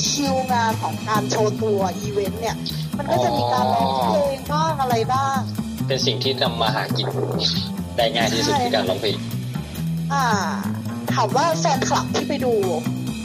[0.06, 2.56] คิวงานของการโชว์ตัวอีเวนต์เนี่ย
[2.98, 5.38] มันก็จะมีการร้องเพลงบ้างอะไรบ้าง
[5.86, 7.08] เป็นสิ่งที่นำมาหากิน
[7.96, 9.16] ได้ง่ายที่สุดใช่คือการร้องเพลง
[10.12, 10.26] อ่า
[11.14, 12.54] ถามว่าแฟนคลับที่ไปดู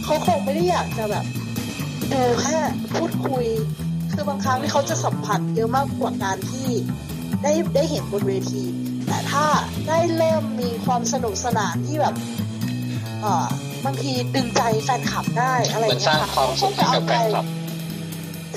[0.03, 1.25] เขาคงไม่ได้อยากจะแบบ
[2.13, 2.57] ดูแค่
[2.95, 3.45] พูดคุย
[4.13, 6.67] คือบางครั้งที่เขาจะสัมผัสเยอะมากกว่าการที่
[7.43, 8.63] ได้ได้เห็นบนเวที
[9.07, 9.45] แต่ถ้า
[9.87, 12.15] ได้เริ่มมีความสนุกสนานที่แบบ
[13.21, 13.47] เอ่อ
[13.85, 17.45] บางทีดึงใจแฟนคลับได้อะไรอเหมืย่าอนงสร้าเงี้งยค่ะความสุขให้กับแฟนคลับ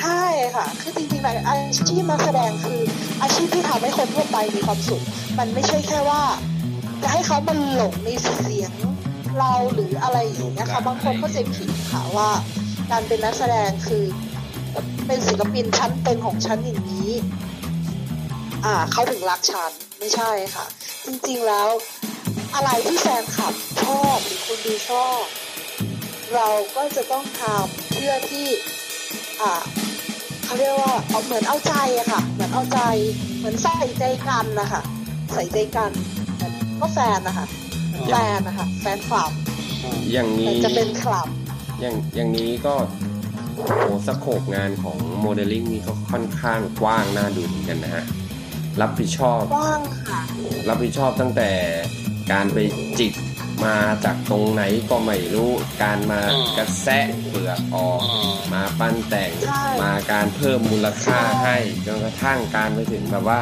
[0.00, 1.56] ใช่ค่ะ คือจริงๆแล้วอา
[1.88, 2.80] ชีพนักแสดงคือ
[3.22, 5.02] อาชีพที่ทำให้คนทั่วไปมีความสุข
[5.38, 6.22] มันไม่ใช่แค่ว่า
[7.02, 8.72] จะให้เขามันหลงในเสียง
[9.38, 12.30] เราหรืออะไรอย่างเงี้ยค่ะ บางคนเข้าใจผิดค่ะว่า
[12.90, 14.04] การเป็นนักแสดงคือ
[15.06, 17.10] เป็นศิลปินชั้นเป็นของฉันอย่างนี้
[18.64, 20.66] อ่าเขาถึงรักฉันไม่ใช่ค่ะ
[21.06, 21.68] จริงๆแล้ว
[22.54, 25.22] อะไรที่แฟนคลับชอบหรือคนดูชอบ
[26.34, 28.46] เราก็จะต้องทำเพื่อที่
[29.40, 29.52] อ่า
[30.44, 32.80] เขาเรียกว่าเอาเหมือนเอาใจอะค่ะ เหมือนเอาใจ
[33.38, 34.82] เหมือนใส่ใจกันนะคะ
[35.32, 35.90] ใส่ใจกัน
[36.80, 37.46] ก็แฟนนะคะ
[38.10, 39.32] แฟนนะคะแฟนคลับ
[40.12, 41.28] อย่างแต่นี้จะเป็นคลับ
[41.80, 42.74] อย่างอย่างนี้ก็
[43.54, 43.68] โห
[44.06, 48.04] สโคปงานของโมเดลลิ่งนี่ก็ค่อนข้างกว้างน่าดูเหมือนกันนะฮะ
[48.80, 50.20] รับผิดชอบ กว้างค่ะ
[50.68, 51.50] รับผิดชอบตั้งแต่
[52.32, 52.58] การไป
[52.98, 53.12] จิก
[53.64, 55.50] มาจากตรงไหนก็ไม่รู้
[55.82, 63.40] การมาอืมกระแซะเปลือกออกอืมมาปั้นแต่ง ใช่ มาการเพิ่มมูลค่าใช่ให้จนกระทั่งการไปถึงแบบว่า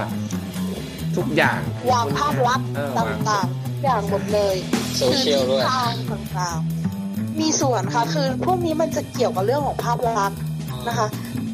[1.16, 1.61] ทุกอย่าง
[1.92, 4.57] วางภาพลักษณ์เออตวาง่างๆทุกอย่างหมดเลย
[4.96, 5.94] โซเชียลด้วยคือทิศทาง
[6.38, 6.82] ต่างๆ
[7.40, 10.38] มีส่วนค่ะคือพวกนี้มันจะเกี่ยวกับเรื่องของภาพลักษณ์
[10.88, 11.09] นะคะ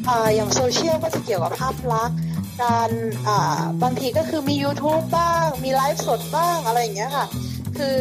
[0.07, 2.17] อ่าอย่างโซเชียลก็จะเกี่ยวกับภาพลักษณ์
[2.63, 2.89] การ
[3.27, 7.25] อ่าบางทีก็คือมี YouTube บ้าง มีไลฟ์สดบ้างอะไรอย่างเงี้ยค่ะ
[7.77, 7.95] คือ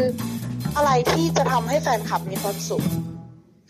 [0.77, 2.85] อะไรที่จะทำให้แฟนคลับมีความสุข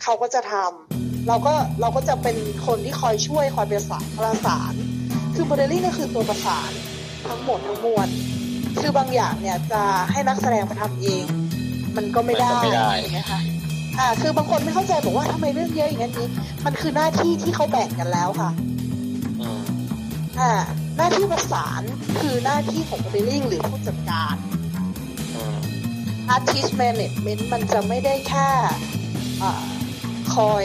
[0.03, 4.73] เขาก็จะทำเราก็เราก็จะเป็นคนที่คอยช่วยคอยประสานประสาน
[5.35, 6.71] คือโมเดลลิ่งก็คือตัวประสาน
[7.27, 8.07] ทั้งหมดทั้งมวล
[8.79, 11.25] คือบางอย่างเนี่ยจะให้นักแสดงมาทำเอง
[11.97, 13.39] มันก็ไม่ได้มันก็ไม่ได้ถูกไหมคะ
[13.99, 16.09] อ่า คือบางคนไม่เข้าใจบอกว่าทำไมเรื่องเยอะอย่างนี้
[16.65, 18.51] มันคือหน้าที่ที่เขาแบ่งกันแล้วค่ะ
[19.41, 19.63] อืม
[20.39, 20.51] อ่า
[20.97, 21.81] หน้าที่ประสาน
[22.19, 24.35] คือหน้าที่ของโมเดลลิ่งหรือผู้จัดการ
[25.35, 25.57] อืม
[26.35, 28.49] artist management มันจะไม่ได้แค่
[29.41, 29.53] อ่า
[30.35, 30.63] คอย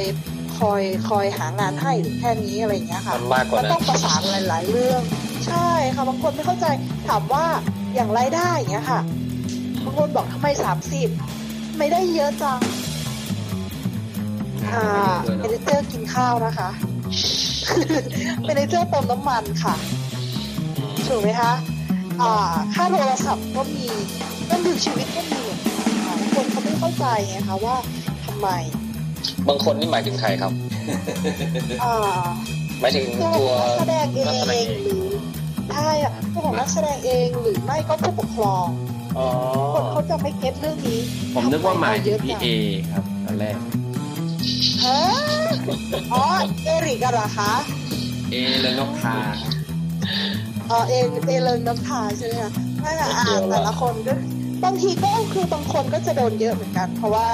[0.58, 5.02] คอยคอยหางานให้หรือแค่นี้อะไรอย่างเงี้ยค่ะมันมากกว่ามันนั้ต้อนงประสานหลาย ๆ เรื่อง
[5.46, 6.66] ใช่ค่ะบางคนไม่เข้าใจ
[7.08, 7.46] ถามว่า
[7.94, 9.00] อย่างรายได้อย่างเงี้ยค่ะ
[9.84, 11.08] บางคนบอกทำไมสามสิบ
[11.78, 12.60] ไม่ได้เยอะจัง
[14.72, 14.84] อ่า
[15.24, 16.68] เม manager กินข้าวนะคะ
[18.44, 19.74] manager เติมน้ำมันค่ะ
[21.08, 21.52] ถูกไหมคะ
[22.20, 22.34] อ่า
[22.74, 23.86] ค่าโทรศัพท์ก็มี
[24.48, 27.76] ต้นทุนชีวิตก็มีเหมือนกันค่ะบางคนเขาไม่เข้าใจไงคะว่า
[28.26, 28.48] ทำไม
[29.48, 30.52] บางคนนี่หมายถึงใครครับ
[31.84, 31.96] อ่า
[32.80, 35.06] หมายถึงตัวตัวนักแสดงเอนักแสดงงหรือ
[35.74, 38.66] ใช่อะตัวของนักแสดงเองหรือไม่ก็ผู้ปกครอง
[39.18, 39.28] อ๋อ
[39.74, 41.00] คนเขาจะไม่เก็ตเรื่องนี้
[41.34, 42.48] ผมนึกว่าหมายทำไเอถึเยงอะพี่จังเอ
[42.92, 43.83] ครับตอนแรกฮะ
[44.86, 46.24] อ๋อ
[46.64, 47.52] เอริกอะเหรอคะ
[48.30, 49.16] เอเลยนกพา
[50.70, 50.94] อ๋อเอ
[51.26, 54.12] เอเลิงน้ำพาใช่ไหมคะไม่ค่ะอ่านแต่ละคนก็
[54.64, 57.28] บางทีก็คือบางคนก็จะโดนเยอะเหมือนกัน เพราะว่า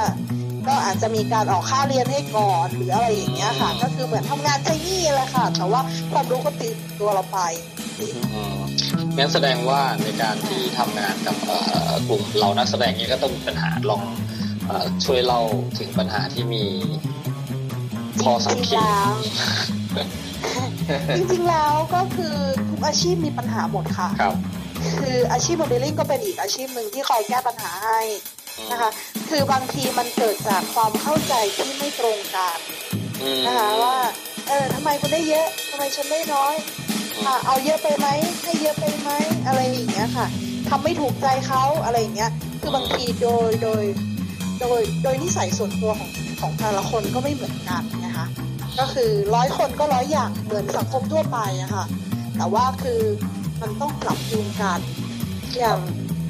[0.69, 5.81] ก็อาจจะมีการออกค่าเรียนให้ก่อนหรืออะไรอย่างเงี้ยค่ะ ก็คือเหมือนทำงานใช้หนี้แหละค่ะ แต่ว่า
[6.13, 7.39] ความรู้ก็ติดตัวเราไป
[8.35, 8.59] อืม
[9.19, 11.59] งั้นแสดงว่าในการที่ทำงานกับเอ่
[11.91, 14.03] อกลุ่มเรานักแสดงนี้ก็ต้องมีปัญหาลอง
[14.67, 15.41] เอ่อช่วยเล่า
[15.79, 16.65] ถึงปัญหาที่มี
[18.25, 18.87] พอสังเกต
[21.17, 22.37] จริงๆแล้วก็คือ
[22.69, 24.35] ทุกอาชีพมีปัญหาหมดค่ะครับ
[25.01, 28.01] คืออาชีพโมเดลลิ่งก็เป็นอีกอาชีพหนึ่งที่คอยแก้ปัญหาให้
[28.71, 28.91] นะคะ
[29.31, 32.59] คือบางทีมันเกิดจากความเข้าใจที่ไม่ตรงกัน
[33.23, 33.97] อืมนะคะว่า
[34.49, 36.55] เออทำไมคุณได้เยอะทำไมฉันได้น้อย
[37.27, 38.07] อะเอาเยอะไปไหม
[38.43, 39.11] ให้เยอะไปไหม
[39.47, 40.27] อะไรอย่างเงี้ยค่ะ
[40.69, 42.31] ทำไม่ถูกใจเขาอะไรอย่างเงี้ย
[42.61, 43.83] คือบางทีโดยโดย
[44.61, 48.27] โดยโดยนิสัยส่วนตัวของของแต่ละคนก็ไม่เหมือนกันนะคะ
[48.79, 51.85] ก็คือร้อยคนก็ร้อยอย่างเหมือนสังคมทั่วไปอะค่ะ
[52.37, 53.01] แต่ว่าคือ
[53.61, 54.81] มันต้องปรับจูนกัน
[55.59, 55.79] อย่าง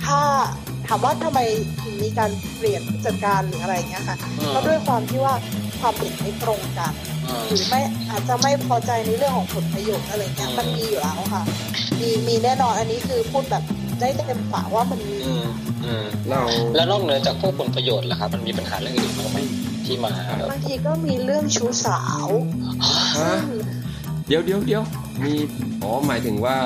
[0.05, 0.21] ถ้า
[0.87, 1.41] ถามว่าทำไม
[1.83, 5.35] ถึงมีการเปลี่ยนผู้จัดการหรืออะไรอย่างเงี้ยค่ะอืมก็ด้วยความที่ว่า
[5.81, 6.93] ความเห็นไม่ตรงกัน
[7.27, 11.43] อืหรือไม่อาจจะไม่พอใจในเรื่องของผลประโยชน์อะไรเงี้ยมันมีอยู่แล้วค่ะ
[12.01, 13.65] มีมีแน่นอนอันนี้คือพูดแบบ
[14.01, 15.47] ได้เต็มปากว่ามันมีอืม
[15.85, 16.41] อืมเรา
[16.77, 19.39] แล้วนอกเหนือจากพวกผลประโยชน์ล่ะครับมันมีปัญหาเรื่องอื่นบ้างไหม
[19.87, 22.29] ที่มาแบบบางทีก็มีเรื่องชู้สาว
[23.19, 23.35] ฮะ
[24.29, 24.83] เดี๋ยวเดี๋ยวเดี๋ยว
[25.25, 25.35] มี
[25.83, 26.57] อ๋อหมายถึงว่า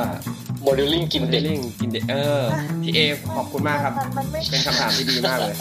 [0.62, 2.42] โมเดลลิ่งกินเดเด็กลิงกินเด็กเออ
[2.82, 3.00] พี่เอ
[3.36, 5.56] ขอบคุณมากครับมันมันไม่เป็นคำถามที่ดีมากเลย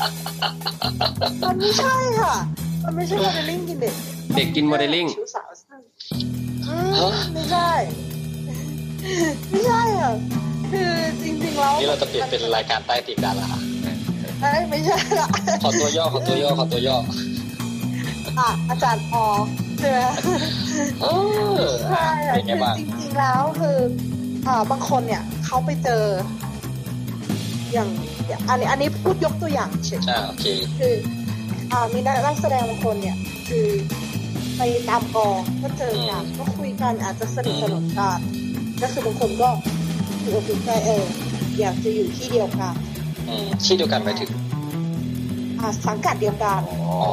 [1.47, 2.35] มันไม่ใช่ค่ะ
[2.83, 3.93] มันไม่ใช่โมเดลลิ่งกินเด็ก
[4.35, 5.49] เด็กกินโมเดลลิ่งชู้สาว
[6.67, 7.71] อืมไม่ใช่
[9.49, 10.13] ไม่ใช่อะ
[10.73, 10.91] คือ
[11.23, 13.49] จริงๆแล้วนี่เราจะเปลี่ยนเป็นรายการใต้ติดดารา
[14.41, 15.27] เอ้ยไม่ใช่ละ
[15.63, 16.97] ขอตัวย่อขอตัวย่อขอตัวย่อ
[18.39, 19.23] อะอาจารย์พอ
[19.79, 19.99] ใช่ไหม
[21.01, 21.05] เอ
[21.67, 23.77] อใช่อะเป็นไงคือบ้างจริงๆแล้วคือ
[24.47, 26.03] อ่าบางคนเนี่ยเขาไปเจอ
[27.73, 27.89] อย่าง
[28.49, 30.45] อันนี้อันนี้พูดยกตัวอย่างเฉยอ่าโอเค
[30.79, 30.95] คือ
[31.71, 33.17] อ่ามีนักแสดงบางคนเนี่ย
[33.49, 33.67] คือ
[34.57, 38.19] ไปตามกองก็เจอกันก็คุยกันอาจจะสนิทสนมกัน
[38.81, 39.49] ก็คือบางคนก็
[40.23, 41.03] ถือว่าถูกใจเออ
[41.59, 42.73] อยากจะอยู่ที่เดียวกัน
[43.29, 44.29] อืมที่เดียวกันไปถึง
[45.59, 46.61] อ่าสังกัดเดียวกัน
[47.01, 47.11] อ๋อ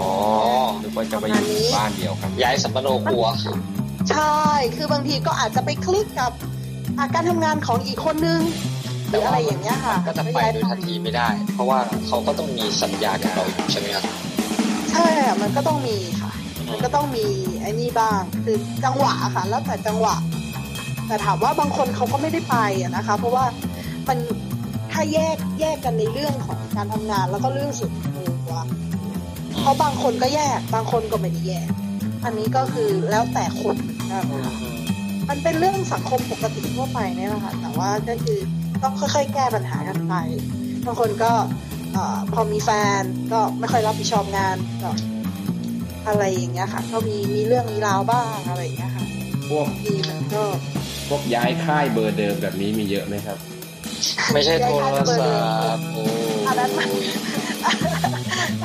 [0.83, 1.47] นึกว่าจะไปอยู่
[1.77, 3.27] บ้านเดียวกันย้ายสัมปโนครัว
[4.11, 4.39] ใช่
[4.77, 6.33] คือบางทีก็อาจจะไปคลิกกับ
[6.99, 8.41] อ่าการทำงานของอีกคนนึง
[9.09, 14.05] หรืออะไรอย่างเงี้ยค่ะ ก็จะไปโดยทันทีไม่ได้ เพราะว่าเขาก็ต้องมีสัญญากับเราอยู่ใช่ไหมครับ
[14.91, 16.31] ใช่ค่ะมันก็ต้องมีค่ะ
[16.71, 17.27] มันก็ต้องมี
[17.63, 20.15] ไอ้นี่บ้างคือจังหวะค่ะ แล้วแต่จังหวะ
[21.11, 23.45] แต่ถามว่าบางคนเขาก็ไม่ได้ไปอะนะคะ เพราะว่า
[24.09, 24.19] มัน
[24.93, 28.53] ถ้าแยกแยกกันในเรื่องของการทำงานแล้วก็เรื่องส่วนตัว
[29.61, 31.69] เพราะบางคนก็แยกบางคนก็ไม่ได้แยก
[32.25, 34.71] อันนี้ก็คือแล้วแต่คนเหมือนกันนะคะ
[35.29, 38.39] มันเป็นเรื่องสังคมปกติทั่วไปเนี่ยแหละค่ะแต่ว่าก็คือ
[38.83, 40.15] ต้องค่อยๆ แก้ปัญหากันไป
[40.87, 41.33] บางคนก็
[41.93, 42.71] เอ่อพอมีแฟ
[43.01, 44.91] นก็ไม่ค่อยรับผิดชอบงานก็
[46.09, 49.07] อะไรอย่างเงี้ยค่ะก็มีมีเรื่องมีราวบ้างอะไรอย่างเงี้ยค่ะ
[49.49, 50.43] พวกดีมันก็
[51.11, 53.39] พวกย้ายค่ายเบอร์เดิมแบบนี้มีเยอะไหมครับ
[54.33, 55.03] ไม่ใช่โทรศั
[55.75, 56.03] พท์โอ้
[56.47, 56.89] อันนั้นมัน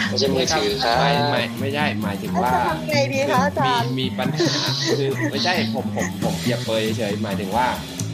[0.09, 4.49] ไม่ใช่มือถือครับไม่ไม่ไม่ใช่หมายถึงว่าจะทำไงดีคะอาจารย์มีมีปัญหา
[4.97, 7.67] คือไม่ใช่ผมผมผมเปรียบเปรยเฉยๆหมายถึงว่า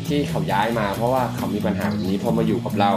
[0.07, 2.91] ที่เขาย้ายมา เพราะว่าเขามีปัญหาแบบนี้พอมาอยู่กับเรา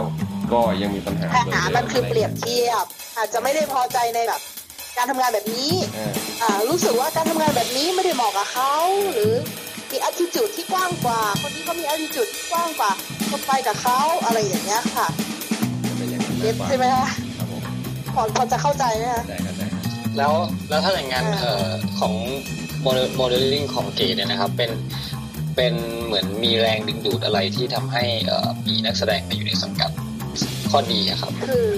[0.53, 2.85] ก็ยังมีปัญหาปัญเบอร์หาเดิมันคือเปรียบเทียบ
[3.17, 4.41] อาจจะไม่ได้พอใจในแบบ
[4.97, 8.73] การทำงานแบบนี้เอออ่า รู้สึกว่าการทำงานแบบนี้ไม่ได้เหมาะกับเขา
[9.13, 9.33] หรือ
[9.95, 12.91] มี attitude ที่กว้างกว่า คนนี้ก็มี attitude ที่กว้างกว่า
[13.29, 15.07] คนไปกับเขาอะไรอย่างเงี้ยค่ะ
[15.97, 17.61] เป็นอย่างนั้นเก็มากกว่าตใช่ไหมคะครับผม
[18.15, 19.81] พอพอจะเข้าใจไหมคะได้ครับได้ครับ
[20.17, 20.33] แล้ว
[20.69, 22.13] แล้วถ้าอย่างนั้นอ่าเอ่อของ
[22.81, 24.71] โมเดลโมเดลลิ่งของเกดเนี่ยนะครับ เป็น
[25.55, 25.73] เป็น
[26.05, 29.91] เหมือนมีแรงดึงดูดอะไรที่ทำให้เอ่อมีนักแสดงมาอยู่ในสังกัด
[30.69, 31.69] ข้อดีอะครับ คือ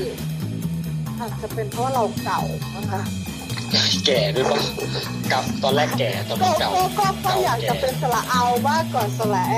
[1.19, 2.41] อาจจะเป็นเพราะว่าเราเก่า
[2.75, 3.03] นะคะ
[4.05, 4.59] แก่ด้วยปะ
[5.31, 9.55] กับตอนแรกแก่ตอนก็นี้เก่าก็ก็ก็อยากจะเป็นสละเอามากกว่าสละแอ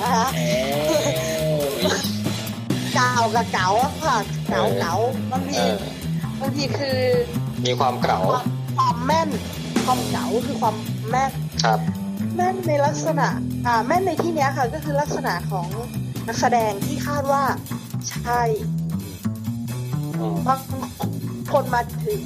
[0.00, 0.26] นะคะ
[2.94, 4.16] เก่ากับเก๋าอะค่ะ
[4.48, 4.94] เก๋าเก๋า
[5.30, 5.74] บางเอทีอ
[6.40, 6.98] บางทีคือ
[7.64, 8.46] มีความเก่าความ
[8.76, 9.28] ความแม่น
[9.84, 10.76] ความเก๋าคือความ
[11.10, 11.32] แม่น
[11.64, 11.78] ครับ
[12.36, 13.28] แม่นในลักษณะ
[13.66, 15.66] อ่าแม่นในที่เนี้ยค่ะ ก็คือลักษณะของ
[16.26, 17.42] นักแสดงที่คาดว่า
[18.10, 18.40] ใช่
[20.18, 20.60] อืมบาง
[21.52, 22.20] คนมาถึง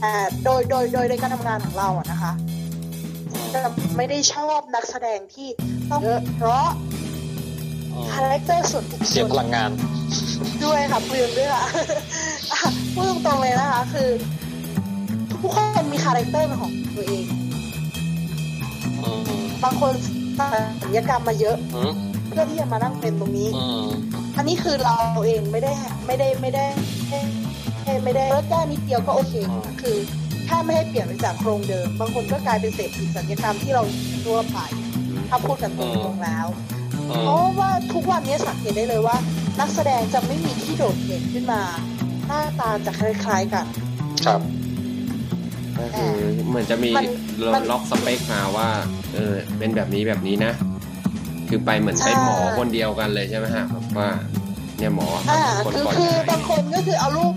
[0.00, 0.12] แต่
[0.44, 2.32] โดยโดยโดยในการทำงานของเราอะนะคะ
[3.54, 3.60] จะ
[3.96, 5.48] ไม่ได้ชอบนักแสดงที่
[5.90, 6.66] ต้องเยอะเพราะ
[7.92, 9.70] อืม character ส่วนบุคคเสียลพลังงาน
[10.64, 11.64] ด้วยค่ะเปลืองด้วยค่ะ
[12.52, 12.60] อะ
[12.94, 14.08] พูดตรงๆเลยนะคะ คือ
[15.42, 17.24] ทุกคนมี character เป็นของตัวเอง
[19.00, 19.22] อืม
[19.64, 19.92] บางคน
[20.38, 21.92] ศัลยกรรมมาเยอะอืม
[22.28, 23.88] เพื่อที่จะมานั่งเป็นตรงนี้อืม
[24.36, 24.96] อันนี้คือเรา
[25.26, 25.72] เองไม่ได้
[26.06, 26.64] ไม่ได้ไม่ได้
[27.84, 29.34] ไม่ได้ไม่ได้ลดได้นิดเดียวก็โอเค
[29.82, 29.96] คือ
[30.48, 33.82] ถ้าไม่ให้เปลี่ยนไปจากโครงเดิม บางคนก็กลายเป็นเศษผิดศัลยกรรมที่เรา
[34.24, 34.58] ทั่วไป
[35.28, 36.46] ถ้าพูดกันตรงๆแล้ว
[36.94, 39.16] อืเพมราะว่าทุกวันนี้สังเกตได้เลยว่า
[39.60, 41.60] นักแสดงจะไม่มีที่โดดเด่นขึ้นมา
[42.26, 43.66] หน้าตาจะคล้ายๆกัน
[44.26, 44.40] ครับ
[45.78, 46.14] ก็คือ
[46.48, 47.06] เหมือนจะมีมัน
[47.54, 48.68] มันล็อกสเปคมาว่า
[49.14, 50.52] เออ เป็นแบบนี้แบบนี้นะ
[51.48, 54.08] คือไปเหมือนใช่เป็นหมอคนเดียวกันเลยใช่ไหมฮะแบบว่า
[54.78, 57.34] เนี่ยหมออ่าคนคือก่อนคือหายบางคนก็คือเอารูป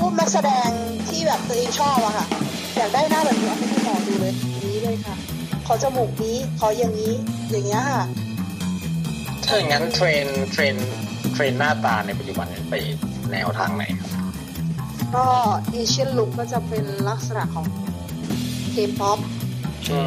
[0.00, 0.68] รูปนักแสดง
[1.08, 2.26] ที่แบบตัวเองชอบอะค่ะ
[2.76, 5.14] อยากได้หน้าแบบนี้เอาให้คุณหมอดูเลยอย่างนี้เลยค่ะ
[5.66, 7.14] ขอจมูกนี้ขออย่างนี้
[7.50, 8.04] อย่างเงี้ยค่ะ
[9.46, 10.74] ถ้าอย่างนั้น trend trend
[11.32, 12.74] trend หน้าตาในปัจจุบันเนี่ยไป
[13.32, 14.10] แนวทางไหนครับ
[15.14, 15.26] ก็
[15.70, 17.66] เอเชียนลุคก็จะเป็นลักษณะของ
[18.70, 19.18] เคป๊อป
[19.90, 19.98] อื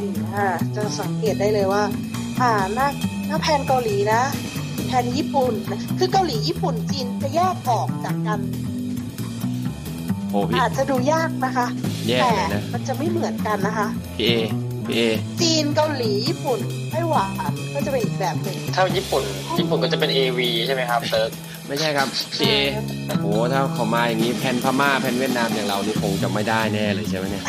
[0.00, 0.02] ม
[0.34, 1.82] อ่าจะสังเกตได้เลยว่า
[2.40, 2.88] อ่าหน้า
[3.26, 4.22] หน้าแพนเกาหลีนะ
[4.86, 8.40] แพนญี่ปุ่นนะคือเกาหลีญี่ปุ่นจีนจะแยกออกจากกัน
[10.30, 11.66] โอ้พี่อาจจะดูยากนะคะ
[12.06, 14.32] นแย่แต่เลยนะมันจะไม่เหมือนกันนะคะพี่เอ
[14.86, 15.00] พี่เอ
[15.40, 16.60] จีนเกาหลีญี่ปุ่น
[16.90, 19.22] ไต้หวันก็จะเป็นอีกแบบหนึ่งถ้าญี่ปุ่น
[19.58, 21.30] ญี่ปุ่นก็จะเป็น AV ใช่ไหมครับเติร์ก
[21.68, 22.08] ไม่ใช่ครับ
[22.38, 22.54] พี่เอ
[23.06, 27.44] โอ้โหถ้าเขามาอย่างนี้แผ่นพม่าแผ่นเวียดนามอย่างเรานี่คงจะไม่ได้แน่เลยใช่ไหมเนี่ย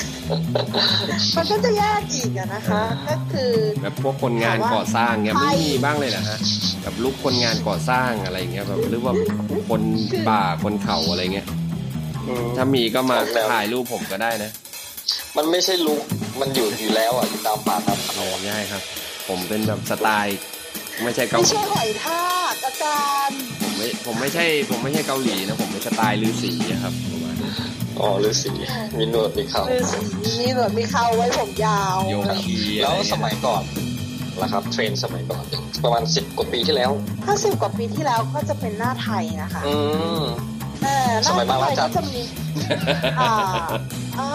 [1.35, 3.51] มันก็จะยากอีกอะนะคะ ก็คือ
[3.81, 6.37] แบบพวกคนงานก่อสร้างเงี้ยไม่มีบ้างเลยนะฮะ
[6.81, 9.13] แบบลุกคนงานก่อสร้างอะไรเงี้ยแบบหรือว่า
[9.69, 9.81] คน
[10.29, 11.58] ป่าคนเขาอะไรเงี้ยอืม
[12.57, 14.51] ถ้ามีก็มาออกแนวถ่ายรูปผมก็ได้นะ
[15.37, 16.01] มันไม่ใช่ลุก
[16.39, 18.81] มันอยู่อยู่แล้วอะอยู่ตามป่าตามเขาโอ้ไม่ใช่ครับ
[19.29, 20.37] ผมเป็นแบบสไตล์
[21.03, 27.53] ไม่ใช่เกาไม่หลีใช่หอยทากอาจารย์ผมไม่ผมไม่ใช่ ผมไม่ใช่เกาหลีนะ ผมเป็นสไตล์ฤาษีอะครับประมาณนั้น
[27.99, 28.51] อ๋อฤาษี
[28.97, 29.99] มีหนวดมีเขาคือสี
[30.39, 32.15] มีหนวดมีเขาไว้ผมยาว โย
[32.45, 33.63] คีอะแล้ไรวเงี้ยสมัยก่อน
[34.41, 35.43] ล่ะครับ เทรนด์สมัยก่อน
[35.83, 36.91] ประมาณสิบกว่าปีที่แล้ว
[37.25, 39.77] ถ้าสิบกว่าปีที่แล้วก็จะเป็นหน้าไทยนะคะ อื
[40.21, 40.23] ม
[40.83, 42.21] เออหสมัน้ายบางไทระยจันก็จะมี
[43.19, 43.31] อ่า
[44.19, 44.29] อ่า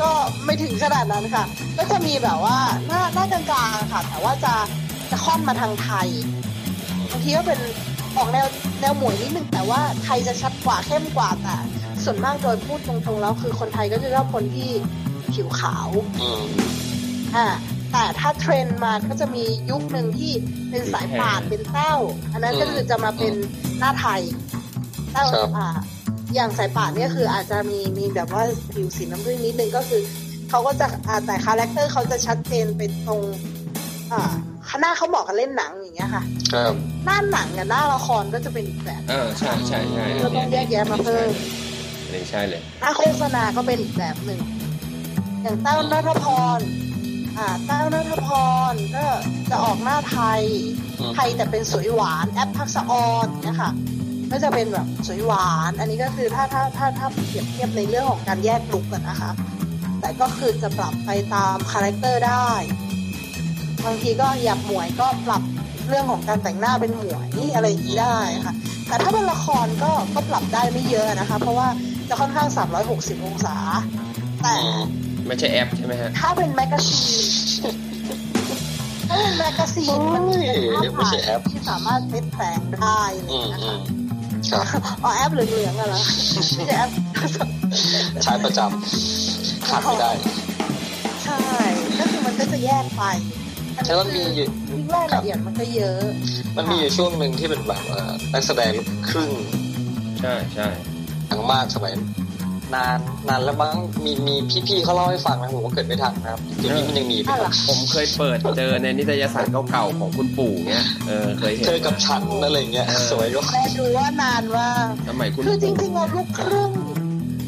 [0.00, 0.10] ก็
[0.44, 1.44] ไม่ถึงขนาดนั้นค่ะ
[1.78, 4.54] ก็จะมีแบบว่าหน้าหน้ากลางๆค่ะ แต่ว่าจะ
[5.10, 6.08] จะค่อนมาทางไทย
[7.10, 7.60] บางทีก็เป็น
[8.16, 8.46] ออกแนว
[8.80, 11.56] แนวหมวยนิดนึงแต่ว่าไทยจะชัดกว่าเข้มกว่าแต่
[12.04, 14.70] ส่วนมากโดยพูดตรงๆแล้วคือคนไทยก็จะชอบคนที่
[15.32, 15.88] ผิวขาว
[16.20, 16.44] อืม
[17.36, 17.46] อ่า
[17.92, 20.32] แต่ถ้าเทรนด์มาก็จะมียุคหนึ่งที่
[20.70, 21.94] เป็นสายป่านเป็นเต้า
[22.32, 23.34] อันนั้นก็คือจะมาเป็น
[23.78, 24.22] หน้าไทย
[25.12, 25.26] แต้ว
[25.58, 25.68] อ่า
[26.34, 28.42] อย่างสายป่านเนี่ยคืออาจจะมีมีแบบว่า
[28.72, 30.02] ผิวสีน้ำผึ้งนิดนึงก็คือ
[30.50, 33.20] เขาก็จะอ่าแต่ character เขาจะชัดเจนไปตรง
[34.12, 34.32] อ่า
[34.80, 36.72] หน้าเขาเหมาะกับเล่นหนังอย่างเงี้ยค่ะครับ
[37.04, 41.28] หน้าหนังกับหน้าละครก็จะเป็นอีกแบบเออใช่ใช่ใช่เราต้องแยกแยะมาเพิ่ม
[42.04, 44.40] อันนี้ใช่เลยหน้าโฆษณาก็เป็นอีกแบบหนึ่ง
[45.42, 46.26] อย่างเต้านัทพ
[46.58, 46.60] ร
[47.38, 48.28] อ่าเต้านัทพ
[48.72, 49.06] รก็
[49.50, 50.42] จะออกหน้าไทย
[50.98, 53.72] อืมไทยแต่เป็นสวยหวานแอปทักษะออนเนี่ยค่ะ
[54.32, 59.30] ก็จะเป็นแบบสวยหวาน อันนี้ก็คือถ้าถ้าถ้าถ้าเปรียบเทียบในเรื่องของการแยก look กันนะคะ
[60.00, 62.48] แต่ก็คือจะปรับไปตาม character ได้
[63.86, 65.42] บางทีก็อยากหมวยก็ปรับ
[65.88, 68.54] เรื่องของการแต่งหน้าเป็นหมวยอะไรอย่างนี้ได้ค่ะ
[68.88, 71.68] แต่ถ้าเป็นละครก็ก็ปรับได้ไม่เยอะนะคะ เพราะว่า
[72.08, 72.48] จะค่อนข้าง
[72.88, 73.56] 360 องศา
[74.42, 74.82] แต่อืม
[75.26, 77.24] ไม่ใช่แอปใช่ไหมฮะ ถ้าเป็นแมกกาซีน
[79.08, 83.80] ถ้าเป็นแมกกาซีนมันเป็นภาพถ่ายที่สามารถเซ็ตแสงได้อะไรออืย่างมเงี้ยอืค่ะมครับ
[85.04, 86.00] อ๋อแอปเหลืองๆอะเหรอ
[86.56, 86.90] ไม่ใช่แอป
[88.24, 90.10] ใช้ประจำขาดไม่ได้
[91.24, 91.38] ใช่
[91.98, 93.02] ก็คือมันก็จะแยกไป
[93.76, 96.00] อันแล้วนี้มันมีคืออยู่ยิ่งรายละเอียดมันก็เยอะ
[96.56, 99.30] มันมีอยู่ช่วงหนึ่งที่เป็นแบบเอ่อนักแสดงลูกครึ่ง
[100.20, 100.66] ใช่ใช่
[101.30, 101.92] ดังมากสมัย
[102.74, 102.98] นาน
[103.28, 104.34] นานแล้วมั้งมีมี
[104.68, 114.68] พี่ๆเขาเล่าให้ฟังนะผมก็เกิดไม่ทันนะครับเดี๋ยวนี้มันยังมีไหมอะคเหรรัอบผมเคยเปิดเจอในนิตยสารเก่าๆของคุณปู่เงี้ยเออเคยเห็นเจอกับฉันอะไรเงี้ยเออสวยก็แม่ดูว่านานว่า
[115.08, 116.70] สมัยคุณคือจปู่ริงๆแล้วลูกครึ่ง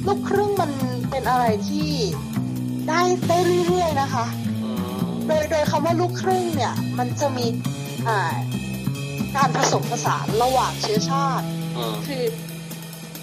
[0.06, 0.70] ลูกครึ่งมัน
[1.10, 1.88] เป็นอะไรที่
[2.88, 4.26] ได้ได้เรื่อยๆนะคะ
[4.64, 4.70] อื
[5.04, 7.46] มโดยโดยคำว่าลูกครึ่งเนี่ย มันจะมี
[8.08, 8.34] อ่า
[9.36, 11.44] การผสมผสานระหว่างเชื้อชาติ
[11.76, 12.24] อืมคือ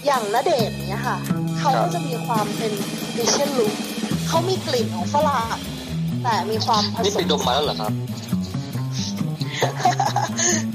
[0.06, 1.18] อย่างณเดชน์เนี่ยค่ะ
[1.60, 2.72] เขาครัก็บจะมีความเป็น
[3.16, 3.74] ดิเชนลุก
[4.28, 5.45] เขามีกลิ่นของฝรั่ง
[6.24, 7.93] แต่มีความผนี่สไปมดมมาแล้วเหรอครับ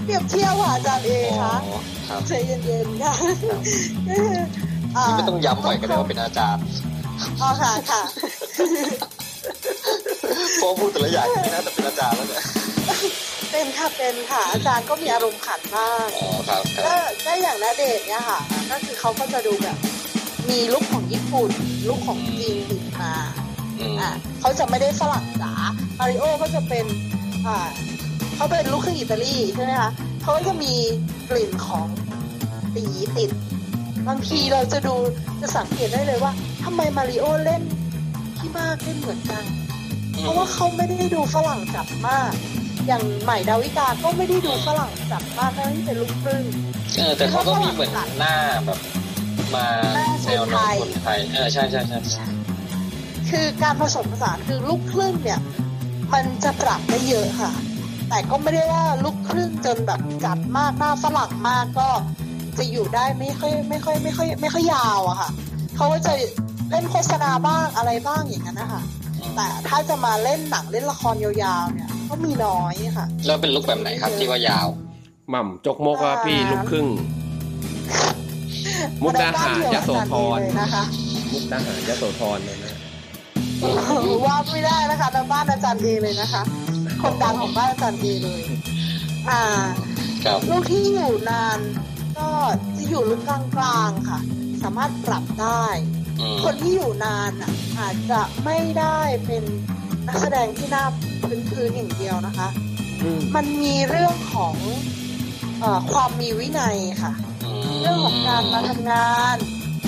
[0.05, 1.55] เปรียบเทียบค่ะอาจารย์เออ๋อคะ
[2.09, 3.55] ครับใจเย็นๆค่ะก็คือ
[4.97, 6.65] อ่านี่ไม่ต้องย้ำบ่อยก็ได้ว่าเป็นอาจารย์
[7.41, 8.03] อ๋อค่ะค่ะ
[10.59, 12.45] เพราะพูดแต่ละอย่างไม่น่าจะเป็นอาจารย์แล้วเนี่ย
[13.51, 19.77] เป็นค่ะเป็นค่ะ อาจารย์ก็มีอารมณ์ขันมากอ๋อครับคก็รับก็อย่างณเดชน์เนี่ยค่ะ ก็คือเขาก็จะดูแบบ
[20.51, 21.51] มีลุคของญี่ปุ่น
[21.89, 23.15] ลุคของจีนติดมา
[23.79, 25.53] อืมอะเขาจะไม่ได้ฝรั่งจ๋า
[25.99, 26.85] มาริโอก็จะเป็น
[27.47, 27.69] อ่า
[28.35, 29.91] เขาเป็นลูกครึ่งอิตาลีใช่ไหมคะ
[30.23, 30.73] เขาก็จะมี
[31.31, 31.87] กลิ่นของ
[32.75, 32.85] สี
[33.17, 33.31] ติด
[34.09, 34.95] บางทีเราจะดู
[35.41, 36.33] จะสังเกตได้เลยว่า
[36.65, 37.63] ทำไมมาริโอเล่น
[38.39, 39.45] ที่มากเล่นเหมือนกัน
[40.21, 42.33] เพราะว่าเขาไม่ได้ดูฝรั่งจัดมาก
[42.87, 46.45] อย่างใหม่ดาวิกาก็ไม่ได้ดูฝรั่งจัดมากทั้งที่เป็นลูกครึ่ง
[46.97, 48.35] เออแต่เขาก็มีเหมือนหน้า
[48.67, 48.79] แบบ
[49.57, 52.25] มาหน้าแนวโน้มคนไทยเออใช่ใช่ใช่ใช่
[53.31, 55.41] คือการผสมผสานคือลูกครึ่งเนี่ย
[56.13, 57.53] มันจะปรับได้เยอะค่ะ
[58.09, 61.89] แต่ก็ไม่ได้ว่าลูกครึ่งจนแบบจัดมากหน้าฝรั่งมากก็
[62.59, 65.31] จะอยู่ได้ไม่ค่อยไม่ค่อยไม่ค่อยไม่ค่อยยาวอะค่ะ
[65.77, 66.13] เขาก็จะ
[66.71, 68.83] เล่นโฆษณาบ้างอะไรบ้างอย่างนั้นนะคะ
[69.37, 74.69] แต่ถ้าจะมาเล่นหนังเล่นละครยาวๆเนี่ย ก็มีน้อยค่ะ แล้วเป็นลุกแบบไหนครับที่ว่ายาว
[75.31, 76.87] หม่ำจกมกว่าพี่ลูกครึ่ง
[79.03, 80.85] มุกดาหารยโสธรเลยนะคะ
[81.33, 82.73] มุกดาหารยโสธรเลยนะ
[84.27, 86.43] ว่าไม่ได้นะคะแต่บ้านอาจารย์เอเลยนะคะ
[87.03, 88.41] คนดังของบ้านอาจารย์เอเลย
[89.31, 89.43] อ่า
[90.25, 91.59] ครับลูกที่อยู่นาน
[92.19, 92.29] ก็
[92.77, 93.31] จะอยู่ลูกก
[93.63, 94.19] ลางๆค่ะ
[94.63, 95.65] สามารถปรับได้
[96.21, 99.43] อืมคนที่อยู่นานอะอาจจะไม่ได้เป็น
[100.07, 100.85] นักแสดงที่หน้า
[101.51, 102.49] พื้นๆอย่างเดียวนะคะ
[103.03, 104.55] อืมมันมีเรื่องของ
[105.61, 107.13] เออความมีวินัยค่ะ
[107.81, 109.37] เรื่องของการมาทำงาน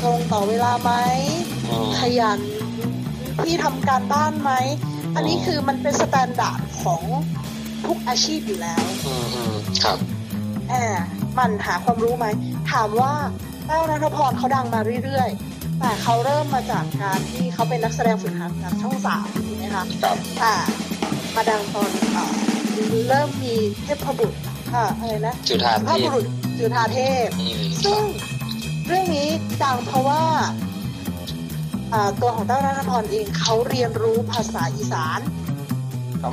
[0.02, 0.92] ตรงต่อเวลาไหม
[1.70, 2.40] อืมขยัน
[3.44, 4.52] ที่ทำการบ้านไหม
[5.14, 7.02] อันนี้คือมันเป็นสแตนดาร์ดของ
[7.86, 9.54] ทุกอาชีพอยู่แล้วอืมอืม
[9.84, 9.98] ครับ
[10.68, 11.00] แอบ
[11.38, 12.26] มันหาความรู้ไหม
[12.72, 13.12] ถามว่า
[13.66, 20.54] แต้วนัทพรเขาดังมาเรื่อยๆ แต่เขาเริ่มมาจากการที่เขาเป็นนักแสดงฝึกหัดจากช่องสามถูกไหมคะครับแต่
[21.34, 22.30] มาดังตอนเอ่อ
[23.08, 24.38] เริ่มมีเทพบุตร
[24.74, 26.24] อ่าอะไรนะจุฑาพระเทบุพรุษ
[26.58, 29.28] จุฑาเทพอืมครัซึ่งบเรื่องนี้
[29.62, 30.22] ดังเพราะว่า
[31.92, 35.20] อ่าตัวของเต้านัทพรเองเขาเรียนรู้ภาษาอีสาน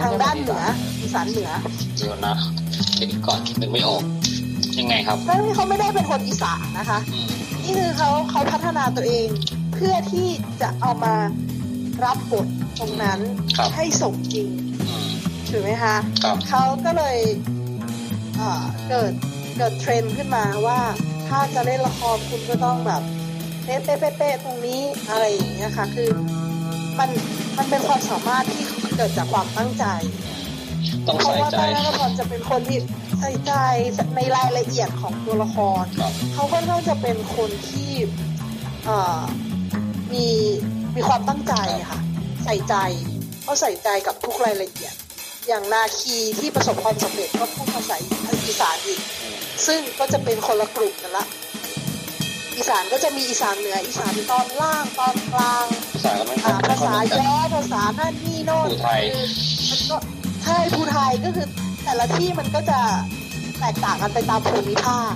[0.03, 0.63] ทางด้านเหนือ
[1.01, 1.51] อีสานเหนือ
[1.97, 2.35] เดี๋ยวนะ
[2.97, 4.03] คิดก่อนนึกไม่ออก
[4.79, 7.25] ยังไงครับแล้วนี่เขาไม่ได้เป็นคนอีสานนะคะอืม
[7.63, 9.27] นี่คือเขาเขาพัฒนาตัวเอง
[9.73, 10.27] เพื่อที่
[10.61, 11.15] จะเอามา
[12.03, 12.47] รับบท
[12.79, 13.19] ตรงนั้น
[13.57, 14.47] ครับให้สมจริง
[14.81, 15.09] อืม
[15.49, 17.17] ถูกไหมคะครับเขาก็เลย
[18.35, 20.79] เอ่อเกิดเกิดเทรนด์ขึ้นมาว่า
[21.29, 23.01] ถ้าจะเล่นละครคุณก็ต้องแบบ
[23.63, 26.09] เป๊ะเป๊ะเป๊ะเป๊ะตรงนี้อะไรอย่างเงี้ยค่ะ คือ
[26.99, 27.09] มัน
[27.57, 29.85] มันเป็นความสามารถที่เกิดจากความตั้งใจ
[31.07, 32.77] ต้องเพราะใส่ว่าใจต้านัทพรจะเป็นคนที่
[33.19, 33.53] ใส่ใจ
[34.15, 37.91] ในรายละเอียดของตัวละครครับเขาค่อนข้างจะเป็นคนที่
[38.85, 39.21] เอ่อ
[40.13, 40.27] มี
[40.95, 41.53] มีความตั้งใจ
[41.91, 41.99] ค่ะ
[42.45, 42.75] ใส่ใจ
[43.43, 44.93] เขาใส่ใจกับทุกรายละเอียด
[45.47, 47.95] อย่างนาคีที่ประสบความสำเร็จก็พูดภาษา
[48.45, 49.30] อีสานอีกอืม
[49.67, 51.25] ซึ่งก็จะเป็นคนละกลุ่มกันละ
[52.57, 59.25] อีสานก็จะมีอีสานเหนือ อีสานตอนล่างตอนกลางภาษาก็ไม่ค่ออ่ายไม่ภาค่อยษาเหมือนกันย้อภาษานั่นนี่โน่นภูไทยคือ
[59.69, 59.97] มันก็
[60.43, 61.47] ใช่ภูไทยก็คือ
[61.83, 62.79] แต่ละที่มันก็จะ
[63.59, 65.13] แตกต่างกันไปตามภูมิภาค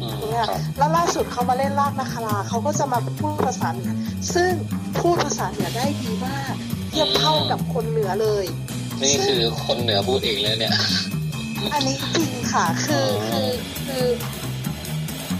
[0.00, 3.94] อืมถูกไหมคคะรับแล้วล่าสุดเขามาเล่นลากนาคาราเขาก็จะมาพูดภาษาเหนือ
[4.34, 4.52] ซึ่ง
[5.00, 6.54] พูดภาษาเหนือได้ดีมาก
[6.90, 8.44] เทียบเท่ากับคนเหนือเลย
[9.02, 10.74] นี่คือคนเหนือพูดเองเลยเนี่ย
[11.72, 13.48] อันนี้จริงค่ะคือคือ
[13.86, 14.06] คือ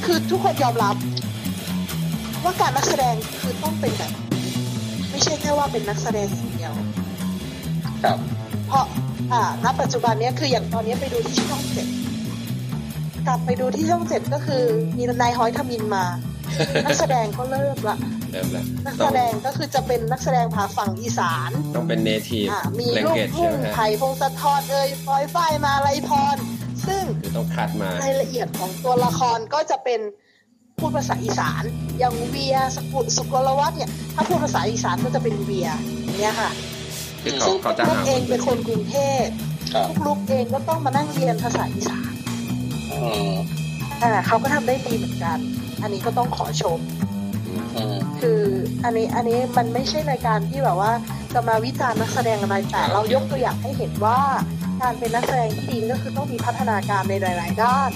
[0.04, 0.96] คือทุกคนยอมรับ
[2.44, 4.46] ว่าการนักแสดงคือต้องเป็นแบบนี้
[5.10, 6.74] ไม่ใช่แค่ว่าเป็นนักแสดงอย่างเดียว
[8.04, 8.18] ครับ
[8.68, 8.84] เพราะ
[9.32, 11.86] อ่าณปัจจุบันเนี้ยคืออย่างตอนนี้ไปดูที่ช่องเจ็ด
[13.26, 14.62] กลับไปดูที่ช่องเจ็ดก็คือ
[14.96, 16.04] มีนายฮอยทมินมา
[16.86, 17.96] นักแสดงก็เริ่มละ
[18.32, 26.36] เริ่มแล้วนักต้แสองดงก็คือจะเป็นนักแสดงภาฝั่งอีสาน ต้องเป็นเนทีฟอ่ามีเลงลูกเกจทุ่ใช่งไหมฮะไผ่พงศธรเอ่ยฟอยฝ้ายมาลัยพร
[26.86, 30.00] ซึ่งคือต้องคัดมารายละเอียดของตัวละครก็จะเป็น
[30.78, 31.62] พูดภาษาอีสาน
[31.98, 35.68] อย่างเวียสกุลสุกลวัฒน์เนี่ย ถ้าพูดภาษาอีสานก็จะเป็นเวีย
[36.04, 36.50] อย่างเงี้ยค่ะ
[37.22, 39.24] คือเขาซึ่งเขาจะลูกหาเองเป็นคนกรุงเทพ
[39.74, 42.12] ครับลูกเองก็ต้องมานั่งเรียนภาษาอีสาน
[42.92, 42.98] อื
[43.30, 43.34] ม
[44.02, 45.38] อ่าเขาก็ทำได้ดีเหมือนกัน
[45.84, 46.78] อันนี้ก็ต้องขอชม
[47.76, 48.40] อืมคือ
[48.84, 50.92] อันนี้อันนี้มันไม่ใช่รายการที่แบบว่า
[51.34, 54.18] จะมาวิจารณ์นักแสดงอะไรแต่เรายกตัวอย่างให้เห็นว่า
[54.82, 57.90] การเป็นนักแสดงที่ดีก็คือต้องมีพัฒนาการในหลาย ๆ ด้าน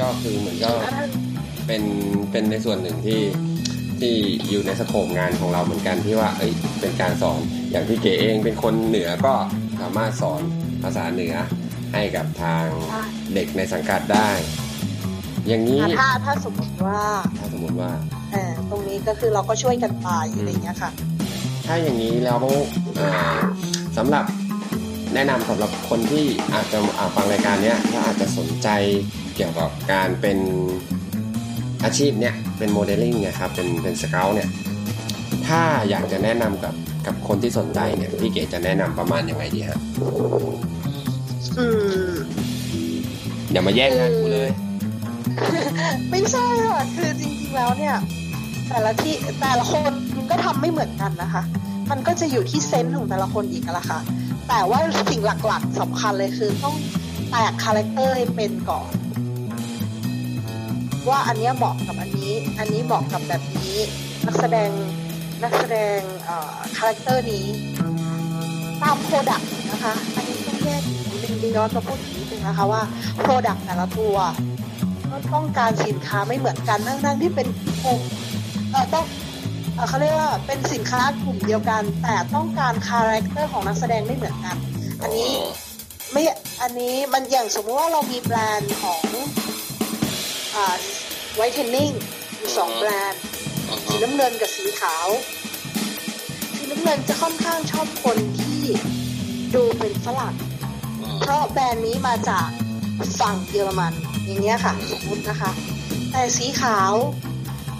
[0.00, 1.04] ก็คือเหมือนก็พัฒนา
[1.66, 1.82] เป็น
[2.30, 3.20] เป็นในส่วนหนึ่งที่
[4.00, 4.14] ที่
[4.50, 9.34] อยู่ในสโคปงานของเราเหมือนกันที่ว่าเอ้ยเป็นการสอนอย่างพี่เก๋เองเป็นคนเหนือก็
[9.80, 10.40] สามารถสอน
[10.82, 11.34] ภาษาเหนือ
[11.92, 12.64] ให้กับทาง
[13.34, 14.30] เด็กในสังกัดได้
[15.48, 17.00] อย่างนี้ถ้าถ้าสมมติว่า
[17.38, 17.90] ถ้าสมมติว่า
[18.32, 20.90] เออตรงนี้ก็คือเราก็ช่วยกันไปอะไรอย่างเงี้ยค่ะ
[21.66, 22.38] ถ้าอย่างนี้แล้ว
[23.00, 23.10] อ่า
[23.96, 24.24] สำหรับ
[25.14, 26.24] แนะนำสำหรับคนที่
[26.54, 28.68] อาจจะอ่าฟังรายการเนี้ยแล้วอาจจะสนใจ
[29.36, 30.38] เกี่ยวกับการเป็น
[31.84, 34.48] อาชีพเนี้ยเป็นโมเดลลิ่งเนี่ยครับเป็นเป็น scout เนี่ย
[35.46, 36.74] ถ้าอยากจะแนะนำกับ
[37.06, 39.78] กับคนที่สนใจเนี่ยพี่เก๋จะแนะนำประมาณยังไงดีฮะ
[41.58, 41.66] อื
[42.08, 42.10] ม
[43.52, 44.50] อย่ามาแย่งงานกูเลย
[46.10, 47.96] ไม่ใช่ค่ะคือจริงๆแล้วเนี่ย
[48.68, 49.92] แต่ละที่แต่ละคน
[50.30, 51.42] ก็ทำไม่เหมือนกันนะคะ
[51.90, 54.00] มันก็จะอยู่ที่ sense ของแต่ละคนอีกอะละค่ะ
[54.48, 54.78] แต่ว่า
[55.10, 56.76] สิ่งหลักๆสำคัญเลยคือต้อง
[57.30, 58.90] แตก character ให้เป็นก่อน
[61.08, 63.76] ว่าอันนี้เหมาะกับอันนี้ อันนี้เหมาะกับแบบนี้
[64.26, 64.70] นักแสดง
[65.42, 65.98] นักแสดง
[66.76, 67.44] character นี้
[68.82, 72.82] ตาม product นะคะ อันนี้ต้องแยกอีกนิดนึงย้อนมาพูดอีกนิดนึงนะคะว่า
[73.20, 74.16] product แต่ละตัว
[75.14, 77.48] ก็ต้องการสินค้าไม่เหมือนกันทั้งๆที่เป็น
[77.84, 78.00] กลุ่ม
[78.70, 79.04] เออต้อง
[79.88, 84.56] เขาเรียกว่าเป็นสินค้ากลุ่มเดียวกัน แต่ต้องการ character ของนักแสดงไม่เหมือนกัน
[85.02, 85.32] อันนี้
[86.12, 86.22] ไม่
[86.62, 89.02] อันนี้มันอย่างสมมติว่าเรามีแบรนด์ของ
[90.54, 90.76] อ่า
[91.34, 91.90] whitening
[92.36, 93.22] อยู่สองแบรนด์
[93.86, 95.08] สีน้ำเงินกับสีขาว
[96.56, 98.62] สีน้ำเงินจะค่อนข้างชอบคนที่
[99.54, 100.34] ดูเป็นฝรั่ง
[101.20, 102.48] เพราะแบรนด์นี้มาจาก
[103.20, 103.94] ฝั่งเยอรมัน
[104.24, 105.50] อย่างเงี้ยค่ะสมมตินะคะ
[106.10, 106.92] แต่สีขาว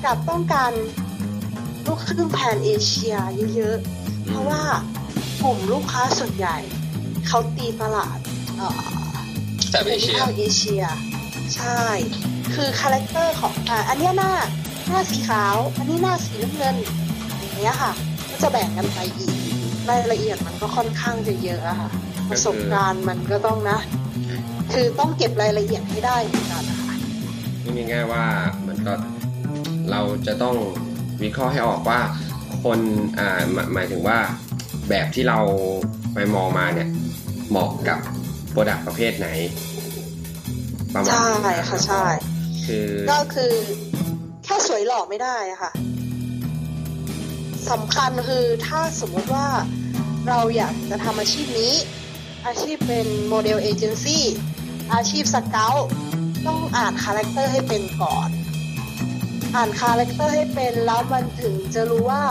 [0.04, 0.72] กลับต้องการ
[1.86, 3.16] ลูกครึ่ง pan Asia
[3.54, 4.62] เยอะๆ เพราะว่า
[5.42, 6.56] กลุ่มลูกค้าส่วนใหญ่
[7.26, 8.18] เขาตีตลาด
[8.56, 8.80] เอ่อ
[9.70, 10.84] แถบเอเชียเอเชีย
[11.54, 11.80] ใช่
[12.54, 14.32] คือ character ของอ่าอันเนี้ยหน้า
[14.88, 16.76] หน้าสีขาว อันนี้หน้าสีน้ำเงิน
[17.40, 17.92] อย่างเงี้ยค่ะ
[18.28, 19.30] ก็จะแบ่งกันไปอีก
[19.90, 21.90] รายละเอียดมันก็ค่อนข้างจะเยอะอะค่ะ
[22.30, 23.78] ประสบการณ์มันก็ต้องนะ
[24.74, 26.94] คือต้องเก็บรายละเอียดให้ได้เหมือนกันนะคะ
[27.64, 28.24] นี่ง่ายๆว่า
[28.60, 28.94] เหมือนก็
[29.90, 30.56] เราจะต้อง
[31.22, 32.00] วิเคราะห์ให้ออกว่า
[32.64, 32.78] คน
[33.18, 34.18] อ่าหมายหมายถึงว่า
[34.88, 35.38] แบบที่เรา
[36.14, 36.88] ไปมองมาเนี่ย
[37.50, 37.98] เหมาะกับ
[38.50, 39.28] product ประเภทไหน
[40.94, 42.04] ประมาณใช่นี้ค่ะใช่
[42.66, 43.52] คือก็คือ
[44.44, 45.72] แค่สวยหล่อไม่ได้อะค่ะ
[47.70, 49.46] สำคัญคือถ้าสมมติว่า
[50.28, 51.74] เราอยากจะทำอาชีพนี้
[52.46, 54.24] อาชีพเป็น model agency
[54.92, 55.74] อาชีพ scout
[56.46, 58.28] ต้องอ่าน character ให้เป็นก่อน
[59.56, 62.22] อ่าน character ให้เป็นแล้วมันถึงจะรู้ว่า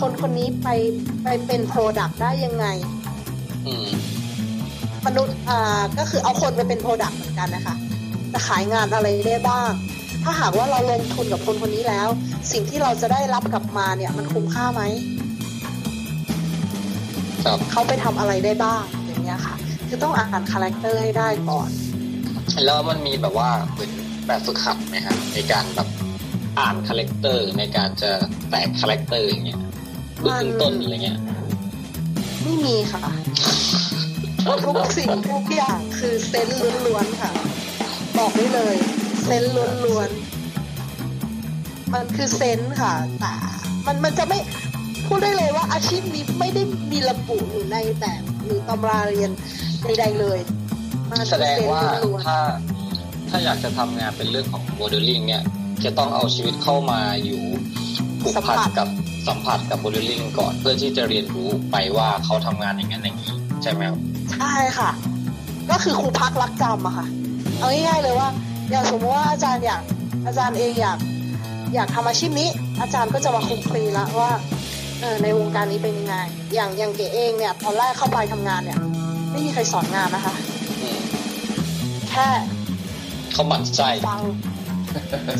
[0.00, 0.68] คนคนนี้ไป
[1.22, 2.66] ไปเป็น product ได้ยังไง
[3.66, 3.88] อืม
[5.06, 7.76] มนุษย์อ่าก็คือเอาคนไปเป็น product เหมือนกันนะคะ
[8.32, 9.70] จะขายงานอะไรได้บ้าง
[10.22, 12.08] ถ้าหากว่าเราลงทุนกับคนคนนี้แล้ว
[12.52, 14.82] สิ่งที่เราจะได้รับกลับมาเนี่ย มันคุ้มค่าไหม
[17.44, 19.54] ครับเขาไปทำอะไรได้บ้างอย่างเงี้ยค่ะ
[19.94, 21.70] คือต้องอ่าน character ให้ได้ก่อน
[22.66, 23.90] แล้วมันมีแบบว่าเหมือน
[24.26, 25.88] แบบฝึกหัดไหมครับในการแบบ
[26.58, 28.10] อ่าน character ในการจะ
[28.50, 29.60] แตก character อย่างเงี้ย
[30.20, 31.18] หรือขึ้นต้นอะไรเงี้ย
[32.42, 33.00] ไม่มีค่ะ
[34.66, 37.30] ทุกสิ่งทุกอย่างคือ sense ล้วนๆค่ะ
[38.18, 38.76] บอกได้เลย
[39.24, 39.54] sense
[39.86, 43.34] ล้วนๆมันคือ sense ค่ะแต่
[43.86, 44.38] มันมันจะไม่
[45.06, 49.30] พูดได้เลยว่าอาชีพนี้ไม่ได้มีระบุอยู่ในแบบหรือตำราเรียน
[49.88, 50.38] ใดๆเลย
[51.10, 52.38] มันคือแสดงว่า sense ล้วนถ้า
[53.30, 55.42] ถ้าอยากจะทำงานเป็นเรื่องของโมเดลลิ่งเนี่ย
[55.84, 57.42] จะต้องเอาชีวิตเข้ามาอยู่
[58.22, 58.88] ผูกพันกับ
[59.28, 63.32] สัมผัสกับโมเดลลิ่งก่อนเพื่อที่จะเรียนรู้ไปว่าเขาทำงานอย่างนั้นอย่างนี้
[63.62, 64.90] ใช่ไหมครับๆใช่ค่ะ
[65.70, 67.06] ก็คือครูพักรักจำอะค่ะ
[67.58, 68.28] เอาง่ายๆเลยว่า
[68.70, 69.80] อย่างสมมติว่าอาจารย์อยาก
[70.26, 70.98] อาจารย์เองอยาก
[71.74, 72.48] อยากทำอาชีพนี้
[72.80, 74.30] อาจารย์ก็จะมาคลุกคลีแล้วว่า
[75.00, 76.16] เออในวงการนี้เป็นยังไง
[76.54, 78.78] อย่างอย่างเก๋เองเนี่ยตอนแรกเข้าไปทำงานเนี่ย
[79.34, 80.34] ไม่มีใครสอนงานนะคะ
[80.82, 80.98] อืม
[82.10, 82.26] แค่
[83.32, 84.22] เขาหมั่นไส้ฟัง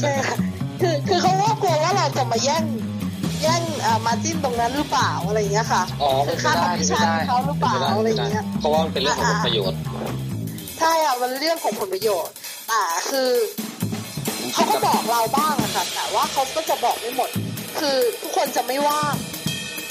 [0.01, 0.36] ใช่ค่ะ
[0.80, 2.64] คือคือเขาว่ากลัวว่าเราจะมาแย่ง
[3.42, 9.78] แย่งอ่ามาจิ้นตรงนั้นหรือเปล่าอะไรอย่างเงี้ยค่ะอ๋อคืไม่อค่าได้คอมมิชไม่ชั่นได้เขาหรือเปล่าอะไรอย่างเงี้ยเพราะว่ามันเป็นเรื่องของผลประโยชน์
[10.78, 12.32] ใช่อะมันเรื่องของผลประโยชน์
[12.68, 13.30] แต่คือ
[14.53, 17.30] เขาก็บอกเราบ้างอะค่ะแต่ว่าเขาก็จะบอกไม่หมด
[17.80, 19.14] คือทุกคนจะไม่ว่าง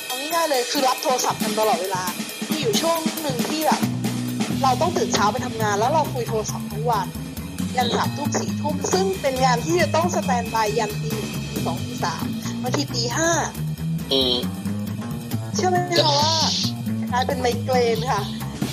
[0.05, 2.03] เอาง่ายๆเลยคือรับโทรศัพท์กันตลอดเวลา
[2.51, 3.81] มีอยู่ช่วงหนึ่งที่แบบ
[4.64, 7.07] เราต้องตื่นเช้าไปทำงาน แล้วเราคุยโทรศัพท์ทั้งวัน
[7.76, 12.26] ยันสามทุ่มสี่ทุ่มซึ่งเป็นงานที่จะต้องสแตนบายยันตีหนึ่งตีสองตีสาม
[12.61, 13.32] บางทีตีห้า
[15.55, 16.34] เชื่อไหมคะว่า
[17.11, 18.22] กลายเป็นไมเกรนค่ะ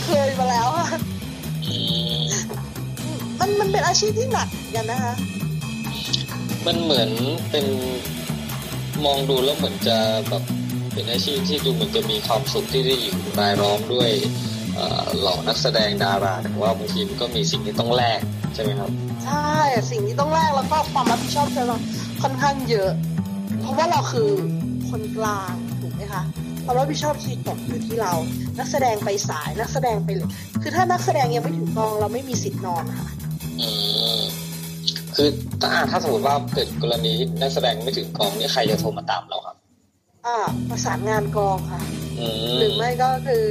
[0.04, 0.88] เคยมาแล้วอะ
[3.40, 5.14] มันมันเป็นอาชีพที่หนักอนกันนะคะ
[6.66, 7.10] มันเหมือน
[7.50, 7.66] เป็น
[9.04, 10.42] มองดูแล้วเหมือนจะแบบ
[10.92, 14.10] เป็นอาชีพที่ดูเหมือนจะมีความสุขที่ได้อยู่รายล้อมด้วย
[14.74, 18.20] เอ่อเหล่านักแสดงดาราแต่ว่าบางทีมันก็มีสิ่งที่ต้องแลก
[18.54, 18.90] ใช่ไหมครับ
[19.26, 19.54] ใช่
[19.90, 21.62] สิ่งที่ต้องแลกแล้วก็ความรับผิดชอบจะ
[22.22, 22.90] ค่อนข้างเยอะ
[23.60, 24.28] เพราะว่าเราคือ
[24.90, 26.22] คนกลางถูกไหมคะ
[26.64, 28.12] ความรับผิดชอบที่ตกอยู่ที่เรา
[28.58, 30.28] นักแสดงไปสายนักแสดงไปเลย
[30.62, 33.08] คือถ้านักแสดงยังไม่ถึงกองเราไม่มีสิทธิ์นอนค่ะ
[33.60, 33.68] อื
[34.18, 34.20] ม
[35.16, 35.28] คือ
[35.62, 39.56] ถ้าถ้าสมมติว่าเกิดกรณีที่นักแสดงไม่ถึงกองนี่ใครจะโทรมาตามเราครับ
[40.26, 40.36] อ่า
[40.70, 41.82] ประสานงานกองค่ะ
[42.18, 43.44] อืมหรือไม่ก็คือ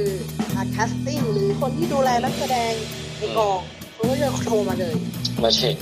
[0.72, 2.72] แคสติ้งหรือคนที่ดูแลนักแสดง
[3.18, 3.58] ในกอง
[3.92, 4.96] เขาก็จะโทรมาเลย
[5.42, 5.76] มาเช็ค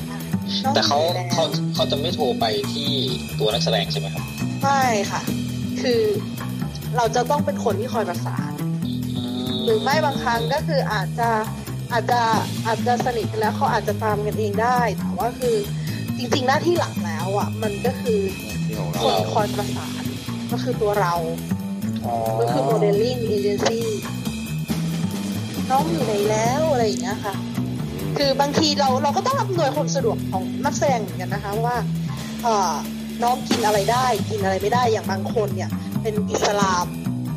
[0.65, 2.91] น้องแต่เขาอยู่ไหนเขาแล้วเขาจะไม่โทรไปที่
[3.39, 4.25] ตัวนักแสดงใช่ไหมครับ
[4.63, 5.21] ไม่ค่ะ
[5.81, 6.03] คือ
[6.97, 8.53] เราจะต้องเป็นคนที่คอยประสาน
[9.65, 11.31] หรือไม่บางครั้งก็คืออาจจะ
[11.93, 12.21] อาจจะ
[12.67, 15.57] อาจจะสนิทกันแล้วเขาอาจจะตามกันเองได้แต่ว่าคือ
[16.19, 18.19] จริง ๆ หน้าที่หลักแล้วอะ มันก็คือ
[18.67, 19.98] ที่ของเราคนคอยประสาน
[20.53, 21.15] ก็คือตัวเรา
[22.05, 23.85] อ๋อก็คือโมเดลลิ่งเอเจนซี่
[25.71, 27.35] น้องอยู่ไหนแล้วอะไรอย่างเงี้ยค่ะ
[28.17, 31.77] คือบางทีเราเราก็ต้องอำนวยความสะดวกของนักแสดงเหมือนกันนะคะว่า
[32.43, 32.73] เอ่อ
[33.23, 35.71] น้องกินอะไรได้ กินอะไรไม่ได้อย่างบางคนเนี่ย
[36.03, 36.87] เป็นอิสลาม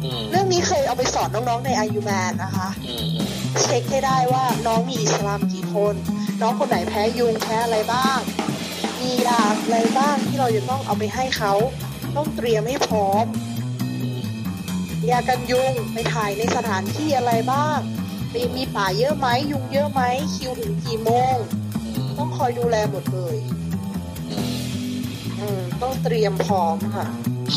[0.03, 3.27] อืมเรื่องนี้เคยเอาไปสอนน้องๆในอายุแมนนะคะอืมอืม
[3.61, 5.95] เช็คให้ได้ว่าน้องมีอิสลามกี่คน
[6.41, 8.19] น้องคนไหนแพ้ยุงแพ้อะไรบ้าง
[9.01, 11.53] มียาอะไรบ้างที่เราจะต้องเอาไปให้เขา
[12.17, 13.25] ต้องเตรียมให้พร้อม
[14.01, 14.21] อืม
[15.11, 17.79] ยากันยุงไปถ่ายในสถานที่อะไรบ้าง
[18.33, 20.01] มีมีป่าเยอะไหมยุงเยอะไหม
[20.35, 21.35] คิวถึงกี่โมง
[21.85, 23.35] อืมต้องคอยดูแลหมดเลย
[24.29, 24.55] อืม
[25.39, 27.05] อืมต้องเตรียมพร้อมค่ะ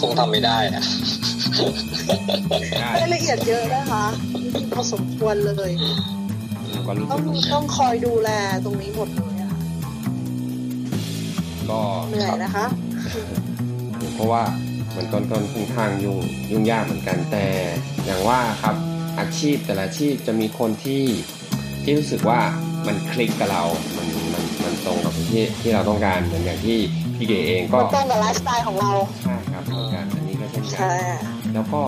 [0.01, 0.85] คงทำไม่ได้นะ
[2.81, 4.05] ได้รายละเอียดเยอะนะคะ
[4.73, 5.71] พอสมควรเลย
[6.73, 8.31] ผมก็รู้ต้สึองกต้องคอยดูแล
[8.65, 9.61] ตรงนี้หมดเลยอะค่ะ
[11.71, 12.67] ก็เหนื่อยนะคะ
[14.15, 14.43] เพราะว่า
[14.97, 16.19] มันต้นต้นค่อนข้างยุ่ง
[16.51, 17.47] ยุ่งยากเหมือนกันแต่
[18.05, 18.77] อย่างว่าครับ
[19.19, 21.03] อาชีพแต่ละอาชีพจะมีคนที่
[21.83, 22.41] ที่รู้สึกว่า
[22.87, 23.65] มันคลิกกับเรา
[23.97, 26.79] มันมันมันตรงกับที่ที่เราต้องการเหมือนอย่างที่
[27.17, 28.91] พี่เก๋เองก็มันตรงกับไลฟ์สไตล์ของเรา
[29.23, 30.81] ใช่ครับเหมือนกันอันนี้ก็เช่นกัน
[31.55, 31.83] แล้วก็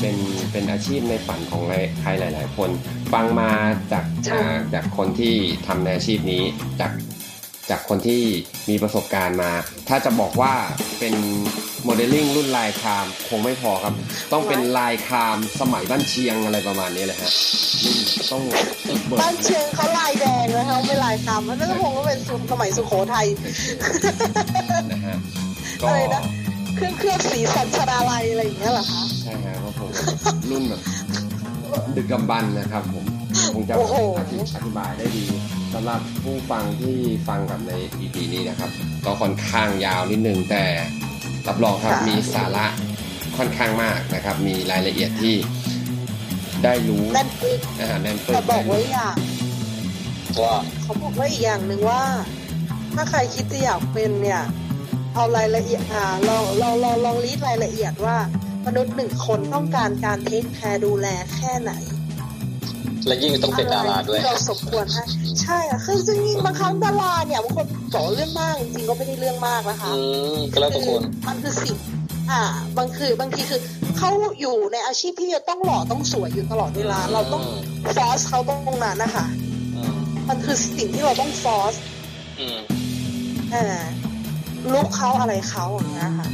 [0.00, 0.16] เป็น
[0.52, 1.62] เป็นอาชีพในฝันของ
[2.00, 2.70] ใครหลาย ๆ คน
[3.12, 3.50] ฟังมา
[3.92, 4.04] จาก
[4.74, 5.34] จากคนที่
[5.66, 6.42] ทำในอาชีพนี้
[6.80, 6.92] จาก
[7.70, 8.22] จากคนที่
[8.68, 9.50] มีประสบการณ์มา
[9.88, 10.52] ถ้าจะบอกว่า
[10.98, 11.14] เป็น
[11.84, 13.94] โมเดลลิ่งรุ่นลายครามคงไม่พอครับ
[14.32, 17.32] ต้องเป็นลายครามสมัยบ้านเชียงอะไรประมาณนี้เลยฮะ
[17.84, 17.96] รุ่น
[18.30, 18.42] ต้อง
[19.06, 22.18] เบิบ้านกเชียงเขาลายแดงนะคะไม่ลายคำมันก็คงก็เป็น
[22.50, 23.26] สมัยสุโขทัย
[24.92, 25.16] นะฮะ
[25.80, 26.22] ก็อะไรนะ
[26.76, 29.88] เครื่องเครื่องสีสันสราลัยอะไรอย่างเงี้ยเหรอคะใช่ฮะก็คง
[30.50, 30.80] รุ่นแบบ
[31.96, 33.04] ดึกกำบันนะครับผม
[33.54, 35.24] คงจะโอ้โหอธิอธิบายได้ดี
[35.72, 36.96] สำหรับผู้ฟังที่
[37.28, 38.70] ฟังกับใน EP นี้นะครับ
[39.04, 40.64] ก็ค่อนข้างยาวนิดนึงแต่
[41.48, 42.66] รับรองครับมีสาระ
[43.38, 45.34] ค่อนข้างมากนะครับ มีรายละเอียดที่
[46.64, 49.16] ได้รู้แน่นปึ๊กนะฮะแน่นเปิแต่ดบอกไว้อย่าง
[50.42, 52.02] ว่าเขาบอกว่าอีกอย่างหนึ่งว่า
[52.94, 54.42] ถ้าใครคิดจะอยากเป็นเนี่ย
[55.14, 58.16] เอารายละเอียดอ่าลองลองลองลอง list รายละเอียดว่า
[58.66, 61.72] มนุษย์หนึ่งคนต้องการการ take care ดูแลแค่ไหน
[63.06, 65.02] และยิ่งต้องเป็นดาราด้วยที่เราสมควรให้
[65.42, 70.00] ใช่อะคือจริงๆบางครั้งดาราเนี่ยบางคนบอกว่าเรื่องมากจริงๆก็ไม่ได้เรื่องมากนะคะอื
[70.34, 71.76] มก็แล้วแต่คนมันคือสิ่ง
[72.30, 72.40] อ่า
[72.78, 73.60] บางคือบางทีคือ
[73.98, 77.44] เขาอยู่ในอาชีพที่จะต้องหล่อต้องสวยอยู่ตลอดเวลา เราต้อง
[77.96, 79.26] ฟอสเขาตรงนั้นนะคะ
[79.76, 79.96] อืม
[80.28, 81.74] มันคือสิ่งที่เราต้องฟอส
[82.40, 82.58] อืม
[83.54, 83.84] อ่า
[84.72, 86.28] ลุกเขาอะไรเขาอย่างเงี้ยค่ะ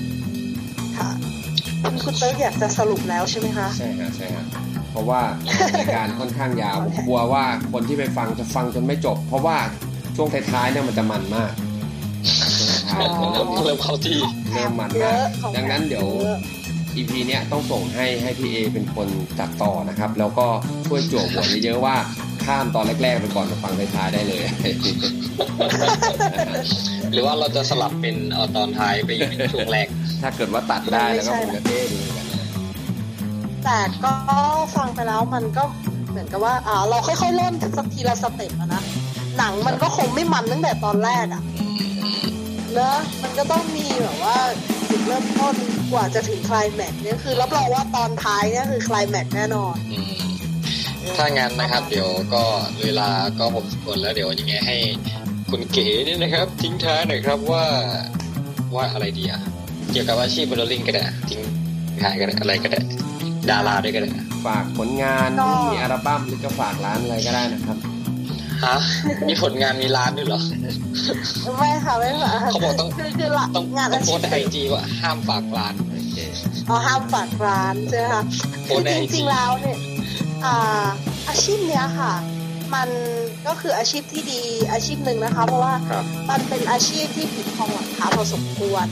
[0.98, 1.10] ค่ะ
[1.82, 4.65] คุณคุณเติร์กอยากจะสรุปแล้วใช่ไหมคะ ใช่ฮะใช่ฮะเพ
[4.96, 5.20] ราะว่า
[5.76, 9.56] รายการค่อนข้างยาวผมกลัวว่าคนที่ไปฟังจะฟังจนไม่จบ เพราะว่า
[10.16, 11.52] ช่วงท้ายๆเนี่ยมันจะมันมาก
[12.58, 14.18] ช่วงท้ายๆอ๋อเริ่มเริ่มเข้าที่
[14.52, 16.38] เริ่มมันเยมากอะของดังนั้นเดี๋ยวเยอะ
[16.96, 20.46] EP เนี้ยต้องส่งให้ให้พี่เอเป็นคนจัดต่อนะครับ แล้วก็
[20.86, 21.96] ช่วยจั่วหัวเยอะๆว่า
[22.44, 24.42] ข้ามตอนแรกๆไปก่อนมาฟังท้ายๆได้เลย
[27.12, 29.86] หรือว่าเราจะสลับเป็นเอาตอนท้ายไปอยู่ในช่วงแรก
[30.22, 32.25] ถ้าเกิดว่าตัดได้แล้วก็คงจะเท่ดีเหมือนกันนะ
[33.66, 34.12] แต่ก็
[34.76, 35.64] ฟังไปแล้วมันก็
[36.10, 38.82] เหมือนกับว่าอ่าเราค่อยๆเริ่มสักทีละ step นะ
[39.38, 41.42] หนังมันก็คงไม่มันตั้งแต่ตอนแรกอะ
[42.74, 44.36] เนอะมันก็ต้องมีแบบว่า
[44.88, 45.54] จุดเริ่มต้น
[45.92, 49.76] กว่าจะถึงคลายแม็กเนี่ยคือรับรองว่าตอนท้ายเนี่ยคือคลายแม็กแน่นอน
[51.16, 52.44] ถ้างั้นนะครับ เดี๋ยวก็
[52.82, 53.08] เวลา
[53.38, 54.76] ก็ผมสมควรแล้วเดี๋ยวยังไงให้
[55.50, 57.64] คุณเก๋เนี่ยนะครับ ทิ้งท้ายหน่อยครับว่า
[58.74, 59.40] ว่าอะไรดีอะ
[59.90, 61.40] เกี่ยวกับอาชีพโมเดลลิ่งก็ได้ทิ้ง
[62.02, 62.80] ท้ายก็ได้อะไรก็ได้
[63.50, 64.10] ดาราด้วยก็ได้
[64.46, 67.78] ฝากผลงานก็มีอัลบั้มหรือจะฝากร้านอะไรก็ได้นะครับ
[68.64, 68.76] ฮะ
[69.28, 70.40] มีผลงานมีร้านด้วยเหรอ
[71.58, 76.18] ไม่ค่ะไม่ค่ะเขาบอกต้อง คือคือละต้องงานต้ออางโพชีสพต์ในไอจีว่าห้ามฝากร้าน โอเค
[76.66, 78.22] เอาห้ามฝากร้านใช่ไหมคะ
[78.64, 79.78] โพคืสอต์ในจ IG ริงๆแล้วเนี่ย
[80.44, 80.86] อ่า
[81.28, 82.12] อาชีพเนี้ยค่ะ
[82.74, 82.88] มัน
[83.46, 84.42] ก็คืออาชีพที่ดี
[84.72, 88.86] อาชีพหนึ่งนะคะ เพราะว่าครับ มันเป็นอาชีพที่ผิดทองหลังเท้าพอสมควร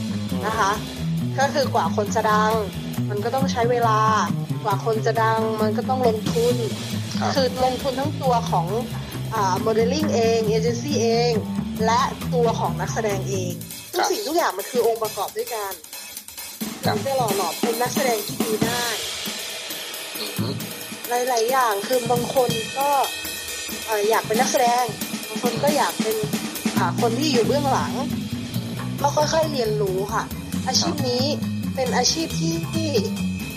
[0.47, 0.71] นะคะ
[1.39, 2.53] ก็คือกว่าคนจะดัง
[3.11, 3.99] มันก็ต้องใช้เวลา
[4.65, 6.55] กว่าคนจะดังมันก็ต้องลงทุน
[7.21, 8.67] ครับคือลงทุนทั้งตัวของ
[9.63, 11.33] โมเดลลิ่งเองเอเจนซี่เอง
[11.87, 12.01] และ
[12.35, 13.53] ตัวของนักแสดงเอง
[13.93, 15.73] ทุกสิ่งทุกอย่างมันคือองค์ประกอบด้วยกัน
[16.85, 18.85] ครับถึงจะหล่อหลอมเป็นนักแสดงที่ดีได้
[20.39, 20.55] อืม
[21.29, 22.89] หลาย ๆ อย่างคือบางคนก็
[23.87, 24.85] เอ่ออยากเป็นนักแสดง
[25.29, 26.17] บางคนก็อยากเป็น
[26.79, 27.93] อ่าคนที่อยู่เบื้องหลัง
[29.03, 30.25] ก็ค่อย ๆ เรียนรู้ค่ะ
[30.67, 31.25] อาชีพนี้
[31.75, 32.91] เป็นอาชีพที่ที่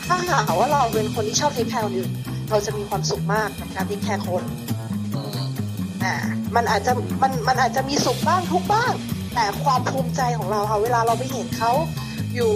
[0.08, 2.12] ถ้าหากว่าเราเป็นคนที่ชอบ take care คนอื่น
[2.50, 4.44] เราจะมีความสุขมากกับการ take care คน
[5.16, 5.48] อืม
[6.04, 6.16] อ่า
[6.56, 6.92] มันอาจจะ
[7.22, 8.94] มันมันอาจจะมีสุขบ้างทุกข์บ้าง
[9.36, 11.72] แต่ความภูมิใจของเราค่ะเวลาเราไปเห็นเขา
[12.36, 12.54] อยู่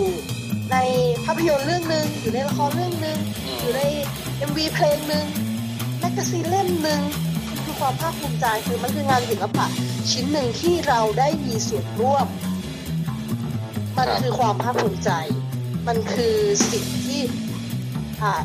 [0.72, 0.78] ใน
[1.26, 3.18] ภาพยนตร์เรื่องหนึ่งอยู่ในละครเรื่องหนึ่ง
[3.62, 3.82] อยู่ใน
[4.50, 5.26] MV เพลงหนึ่ง
[6.00, 7.02] magazine เล่มหนึ่ง
[7.50, 9.66] มันคือความภาคภูมิใจคือมันคืองานศิลปะ
[10.12, 12.26] ชิ้นหนึ่งที่เราได้มีส่วนร่วม
[13.98, 15.12] มันครับคือความภาคภูมิใจ
[15.88, 16.36] มันคือ
[16.72, 17.20] สิ่งที่
[18.22, 18.42] อ่า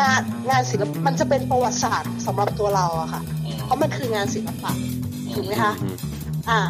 [0.00, 4.72] งานงานศิลปะมันจะเป็นประวัติศาสตร์สำหรับตัวเราอะค่ะอืมเพราะมันคืองานศิลปะ
[5.34, 5.96] ถูกไหมคะอืม
[6.50, 6.60] อ่า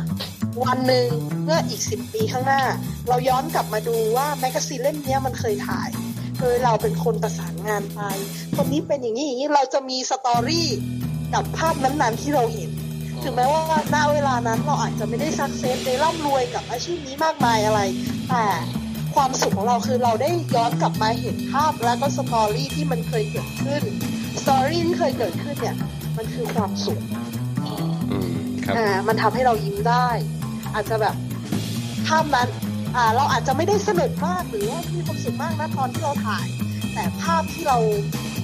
[0.65, 1.07] วันหนึ่ง
[1.45, 2.63] เมื่ออีกสิบปีข้างหน้า
[3.09, 5.89] เราย้อนกลับมาดูว่า magazine เล่มเนี้ยมันเคยถ่าย
[6.41, 8.01] โดยเราเป็นคนประสานงานไป
[8.57, 10.69] คนนี้เป็นอย่างนี้อย่างนี้เราจะมี story
[11.35, 12.71] กับภาพนั้นๆที่เราเห็น
[13.23, 13.63] ถึงแม้ว่า
[13.95, 17.81] ณเวลานั้นเราอาจจะไม่ได้ success ได้ร่ำรวยกับอาชีพนี้มากมายอะไร
[18.29, 18.45] แต่
[19.15, 23.83] ความสุขของเราคือเราได้ย้อนกลับมาเห็นภาพแล้วก็ story ที่มันเคยเกิดขึ้น
[24.41, 25.77] story ที่เคยเกิดขึ้นเนี่ย
[26.17, 27.01] มันคือความสุข
[28.11, 28.33] อืม
[28.65, 30.09] ครับอ่ามันทำให้เรายิ้มได้
[30.75, 31.15] อาจจะแบบ
[32.09, 32.49] ภาพนั้น
[32.97, 36.47] อ่าเราอาจจะไม่ได้สนุกมากหรือว่ามีความสุขมากนะตอนที่เราถ่าย
[36.95, 37.79] แต่ภาพที่เรา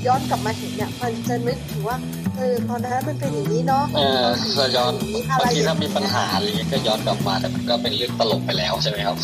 [0.07, 1.97] ย้อนกลับมาเห็นเนี่ยมันจะนึกถึงว่า
[2.37, 4.27] เออตอนนั้นมันเป็นอย่างนี้เนาะเออ
[4.59, 4.93] ก็ย้อน
[5.31, 9.17] อะบาไรงทีอย่ถ้างมีเงี้ยปัญหาอะไรเงี้ยก็ย้อนกลับมาแต่มันก็เป็นเรื่องตลกไปแล้วใช่ไหมครับ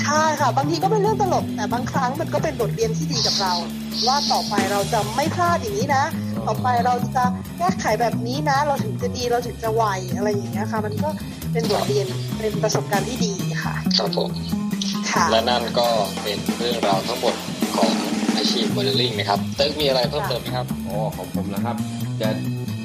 [0.00, 3.52] ใช่ค่ะ บางทีก็เป็นเรื่องตลก แต่บางครั้งมันก็เป็นบทเรียนที่ดีกับเรา
[4.06, 6.04] ว่าต่อไปเราจะไม่พลาดอย่างนี้นะ
[6.46, 7.24] ต่อไปเราจะ
[7.58, 9.84] แก้ไขแบบนี้นะ เราถึงจะดีเราถึงจะไว
[10.16, 11.08] อะไรอย่างเงี้ยค่ะ มันก็
[11.52, 12.06] เป็นบทเรียน
[12.38, 13.32] เป็นประสบการณ์ที่ดี
[13.62, 14.30] ค่ะครับผม
[15.10, 15.88] ค่ะและนั่นก็
[16.22, 17.34] เป็นเรื่องราวทั้งหมด
[17.76, 17.90] ของ
[18.36, 21.76] อาชีพโมเดลลิ่งนะครับเติร์กมีอะไรเพิ่มเติมไหมครับโอ้ของผมแล้วครับ
[22.20, 22.28] จะ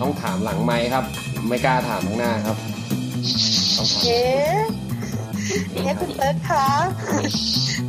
[0.01, 1.05] ต้องถามหลังไมค์ครับ
[1.47, 2.57] ไม่กล้าถามข้างหน้าครับ
[3.77, 4.86] ต้องถาม
[5.73, 6.67] เอ๊ะเอ๊ะคุณเติร์กคะ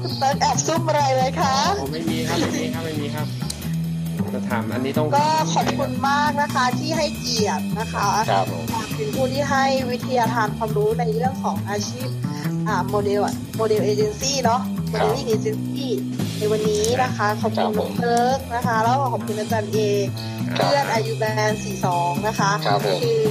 [0.02, 3.26] คุณเติร์กแอบซุ่มอะไรเลยคะโอ้ไม่มีครับไม่มีครับไม่มีครับ
[4.32, 8.46] จะถามอันนี้ต้องก็ขอบคุณมากนะคะที่ให้เกียรตินะคะครับ
[8.96, 12.08] เป็นผู้ที่ให้วิทยาทานความรู้ในเรื่องของอาชีพ
[12.68, 15.90] อ่าโมเดลอะ model agency เนาะ modeling agency
[16.38, 20.06] ในวันนี้นะคะ ขอบคุณน้องเติร์กนะคะ แล้วก็ขอบคุณอาจารย์เอก
[20.58, 21.52] ครับเพื่อนอายุแบบ
[21.86, 23.22] 42 นะคะครับผมคือ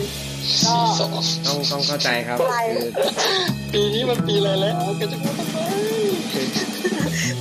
[0.65, 1.11] ก็สี่สอง
[1.45, 2.91] ต้องต้องเข้าใจครับใช่คือ
[3.73, 5.57] ปีนี้มันปีอะไรแล้วก็จะพูดทำไม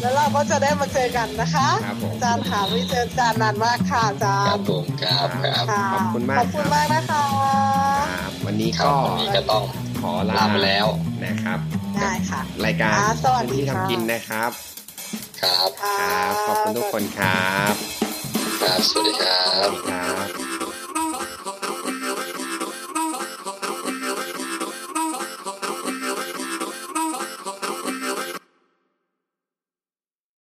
[0.01, 7.25] แล้วเราก็จะได้มาเจอกันนะคะครับผมอาจารย์หาไม่เจออาจารย์นานมากค่ะอาจาครรับย์ผมครับครับค่ะขอบคุณมากขอบคุณมากนะคะ
[8.13, 9.63] ครับวันนี้ครับก็วันนี้ก็ต้อง
[10.01, 10.87] ขอลาลาไปแล้ว
[11.25, 11.59] นะครับ
[11.97, 14.51] ได้ค่ะรายการค่ะสวัสดีที่ค่ะทำกินนะครับ
[15.43, 17.75] ครับค่ะครับ ขอบคุณทุกคนครับ
[18.63, 20.07] ครับ สวัสดีครัสวับสดีครั
[20.53, 20.56] บ